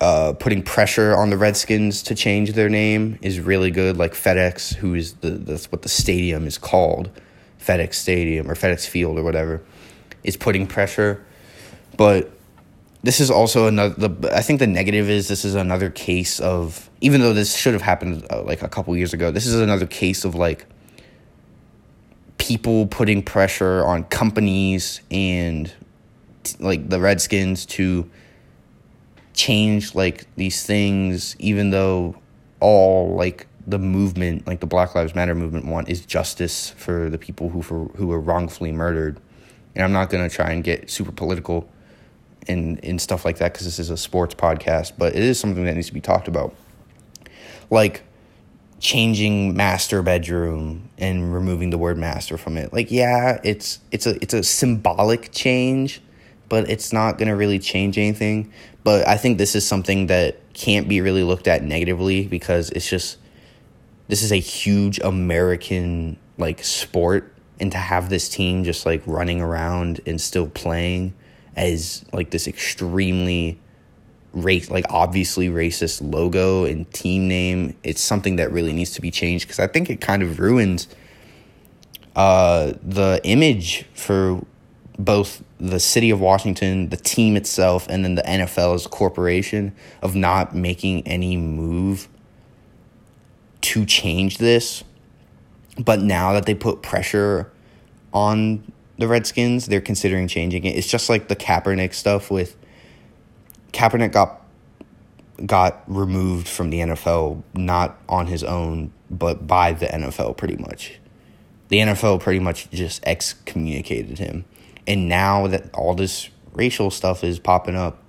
uh, 0.00 0.34
putting 0.38 0.62
pressure 0.62 1.16
on 1.16 1.30
the 1.30 1.36
Redskins 1.36 2.02
to 2.04 2.14
change 2.14 2.52
their 2.52 2.68
name 2.68 3.18
is 3.22 3.40
really 3.40 3.70
good. 3.70 3.96
Like 3.96 4.12
FedEx, 4.12 4.74
who 4.74 4.94
is 4.94 5.14
the 5.14 5.30
that's 5.30 5.72
what 5.72 5.82
the 5.82 5.88
stadium 5.88 6.46
is 6.46 6.58
called, 6.58 7.10
FedEx 7.60 7.94
Stadium 7.94 8.48
or 8.50 8.54
FedEx 8.54 8.86
Field 8.86 9.18
or 9.18 9.24
whatever, 9.24 9.62
is 10.22 10.36
putting 10.36 10.66
pressure. 10.66 11.24
But 11.96 12.30
this 13.06 13.20
is 13.20 13.30
also 13.30 13.68
another. 13.68 14.08
The, 14.08 14.36
I 14.36 14.40
think 14.42 14.58
the 14.58 14.66
negative 14.66 15.08
is 15.08 15.28
this 15.28 15.44
is 15.44 15.54
another 15.54 15.90
case 15.90 16.40
of 16.40 16.90
even 17.00 17.20
though 17.20 17.32
this 17.32 17.54
should 17.54 17.72
have 17.72 17.82
happened 17.82 18.26
uh, 18.30 18.42
like 18.42 18.62
a 18.62 18.68
couple 18.68 18.96
years 18.96 19.14
ago. 19.14 19.30
This 19.30 19.46
is 19.46 19.54
another 19.54 19.86
case 19.86 20.24
of 20.24 20.34
like 20.34 20.66
people 22.38 22.88
putting 22.88 23.22
pressure 23.22 23.84
on 23.84 24.02
companies 24.04 25.02
and 25.12 25.72
like 26.58 26.88
the 26.88 26.98
Redskins 26.98 27.64
to 27.66 28.10
change 29.34 29.94
like 29.94 30.26
these 30.34 30.66
things, 30.66 31.36
even 31.38 31.70
though 31.70 32.16
all 32.58 33.14
like 33.14 33.46
the 33.68 33.78
movement, 33.78 34.48
like 34.48 34.58
the 34.58 34.66
Black 34.66 34.96
Lives 34.96 35.14
Matter 35.14 35.36
movement, 35.36 35.66
want 35.66 35.88
is 35.88 36.04
justice 36.04 36.70
for 36.70 37.08
the 37.08 37.18
people 37.18 37.50
who 37.50 37.62
for 37.62 37.84
who 37.94 38.08
were 38.08 38.20
wrongfully 38.20 38.72
murdered. 38.72 39.20
And 39.76 39.84
I'm 39.84 39.92
not 39.92 40.10
gonna 40.10 40.28
try 40.28 40.50
and 40.50 40.64
get 40.64 40.90
super 40.90 41.12
political 41.12 41.68
and 42.48 42.82
and 42.84 43.00
stuff 43.00 43.24
like 43.24 43.38
that 43.38 43.52
because 43.52 43.66
this 43.66 43.78
is 43.78 43.90
a 43.90 43.96
sports 43.96 44.34
podcast, 44.34 44.92
but 44.98 45.14
it 45.14 45.22
is 45.22 45.38
something 45.38 45.64
that 45.64 45.74
needs 45.74 45.88
to 45.88 45.94
be 45.94 46.00
talked 46.00 46.28
about. 46.28 46.54
Like 47.70 48.02
changing 48.78 49.56
master 49.56 50.02
bedroom 50.02 50.90
and 50.98 51.32
removing 51.32 51.70
the 51.70 51.78
word 51.78 51.98
master 51.98 52.36
from 52.36 52.56
it. 52.56 52.72
Like 52.72 52.90
yeah, 52.90 53.40
it's 53.42 53.80
it's 53.90 54.06
a 54.06 54.20
it's 54.22 54.34
a 54.34 54.42
symbolic 54.42 55.32
change, 55.32 56.00
but 56.48 56.68
it's 56.70 56.92
not 56.92 57.18
going 57.18 57.28
to 57.28 57.36
really 57.36 57.58
change 57.58 57.98
anything. 57.98 58.52
But 58.84 59.08
I 59.08 59.16
think 59.16 59.38
this 59.38 59.54
is 59.54 59.66
something 59.66 60.06
that 60.06 60.36
can't 60.52 60.88
be 60.88 61.00
really 61.00 61.22
looked 61.22 61.48
at 61.48 61.62
negatively 61.62 62.26
because 62.26 62.70
it's 62.70 62.88
just 62.88 63.18
this 64.08 64.22
is 64.22 64.32
a 64.32 64.36
huge 64.36 64.98
American 65.00 66.16
like 66.38 66.62
sport 66.62 67.32
and 67.58 67.72
to 67.72 67.78
have 67.78 68.10
this 68.10 68.28
team 68.28 68.64
just 68.64 68.86
like 68.86 69.02
running 69.06 69.40
around 69.40 70.00
and 70.06 70.20
still 70.20 70.46
playing 70.48 71.14
as 71.56 72.04
like 72.12 72.30
this 72.30 72.46
extremely 72.46 73.58
race 74.32 74.70
like 74.70 74.84
obviously 74.90 75.48
racist 75.48 76.00
logo 76.02 76.64
and 76.64 76.90
team 76.92 77.26
name. 77.28 77.76
It's 77.82 78.00
something 78.00 78.36
that 78.36 78.52
really 78.52 78.72
needs 78.72 78.92
to 78.92 79.00
be 79.00 79.10
changed 79.10 79.46
because 79.46 79.58
i 79.58 79.66
think 79.66 79.88
it 79.88 80.00
kind 80.00 80.22
of 80.22 80.38
ruins 80.38 80.88
uh, 82.14 82.72
the 82.82 83.20
image 83.24 83.84
for 83.94 84.42
both 84.98 85.42
the 85.58 85.80
city 85.80 86.10
of 86.10 86.20
washington 86.20 86.88
the 86.88 86.96
team 86.96 87.36
itself 87.36 87.86
and 87.88 88.04
then 88.04 88.14
the 88.14 88.22
nfl 88.22 88.74
as 88.74 88.86
a 88.86 88.88
corporation 88.88 89.74
of 90.02 90.14
not 90.14 90.54
making 90.54 91.06
any 91.06 91.36
move 91.36 92.08
to 93.66 93.84
change 93.84 94.38
this. 94.38 94.84
But 95.76 96.00
now 96.00 96.32
that 96.32 96.46
they 96.46 96.54
put 96.54 96.82
pressure 96.82 97.50
on 98.12 98.72
the 98.98 99.08
redskins 99.08 99.66
they're 99.66 99.80
considering 99.80 100.26
changing 100.28 100.64
it 100.64 100.76
it's 100.76 100.86
just 100.86 101.08
like 101.08 101.28
the 101.28 101.36
kaepernick 101.36 101.92
stuff 101.94 102.30
with 102.30 102.56
Kaepernick 103.76 104.12
got 104.12 104.42
got 105.44 105.82
removed 105.86 106.48
from 106.48 106.70
the 106.70 106.78
NFL 106.78 107.42
not 107.52 107.98
on 108.08 108.26
his 108.26 108.42
own, 108.42 108.90
but 109.10 109.46
by 109.46 109.72
the 109.74 109.84
NFL 109.84 110.38
pretty 110.38 110.56
much. 110.56 110.98
The 111.68 111.78
NFL 111.78 112.20
pretty 112.20 112.40
much 112.40 112.70
just 112.70 113.04
excommunicated 113.06 114.18
him. 114.18 114.46
And 114.86 115.10
now 115.10 115.46
that 115.48 115.74
all 115.74 115.94
this 115.94 116.30
racial 116.54 116.90
stuff 116.90 117.22
is 117.22 117.38
popping 117.38 117.76
up, 117.76 118.02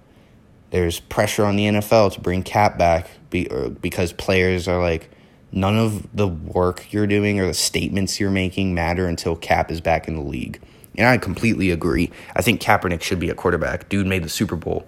there's 0.69 1.02
pressure 1.02 1.43
on 1.43 1.58
the 1.58 1.65
NFL 1.65 2.13
to 2.13 2.21
bring 2.21 2.43
Cap 2.43 2.78
back 2.78 3.10
be, 3.30 3.52
er, 3.52 3.69
because 3.69 4.13
players 4.13 4.69
are 4.69 4.82
like, 4.82 5.10
none 5.52 5.78
of 5.78 6.08
the 6.15 6.28
work 6.28 6.93
you're 6.93 7.08
doing 7.08 7.41
or 7.41 7.47
the 7.47 7.54
statements 7.54 8.21
you're 8.21 8.32
making 8.32 8.73
matter 8.73 9.06
until 9.06 9.36
Cap 9.36 9.69
is 9.69 9.82
back 9.82 10.08
in 10.08 10.15
the 10.15 10.21
league. 10.21 10.62
And 10.98 11.08
I 11.08 11.18
completely 11.18 11.72
agree. 11.72 12.12
I 12.36 12.42
think 12.42 12.62
Kaepernick 12.62 13.02
should 13.02 13.20
be 13.20 13.30
a 13.30 13.36
quarterback. 13.36 13.88
Dude 13.90 14.08
made 14.08 14.24
the 14.24 14.30
Super 14.30 14.56
Bowl. 14.56 14.88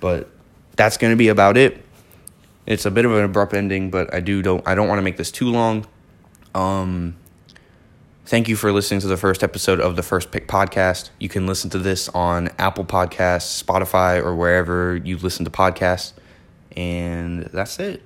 But 0.00 0.28
that's 0.76 0.96
going 0.96 1.12
to 1.12 1.16
be 1.16 1.28
about 1.28 1.56
it. 1.56 1.84
It's 2.66 2.84
a 2.84 2.90
bit 2.90 3.04
of 3.04 3.14
an 3.14 3.24
abrupt 3.24 3.54
ending, 3.54 3.90
but 3.90 4.12
I 4.12 4.20
do 4.20 4.42
don't 4.42 4.66
I 4.66 4.74
don't 4.74 4.88
want 4.88 4.98
to 4.98 5.02
make 5.02 5.16
this 5.16 5.30
too 5.30 5.50
long. 5.50 5.86
Um 6.54 7.16
Thank 8.28 8.46
you 8.46 8.56
for 8.56 8.70
listening 8.72 9.00
to 9.00 9.06
the 9.06 9.16
first 9.16 9.42
episode 9.42 9.80
of 9.80 9.96
the 9.96 10.02
First 10.02 10.30
Pick 10.30 10.48
podcast. 10.48 11.08
You 11.18 11.30
can 11.30 11.46
listen 11.46 11.70
to 11.70 11.78
this 11.78 12.10
on 12.10 12.50
Apple 12.58 12.84
Podcasts, 12.84 13.64
Spotify, 13.64 14.22
or 14.22 14.36
wherever 14.36 14.96
you 14.96 15.16
listen 15.16 15.46
to 15.46 15.50
podcasts. 15.50 16.12
And 16.76 17.44
that's 17.44 17.78
it. 17.78 18.02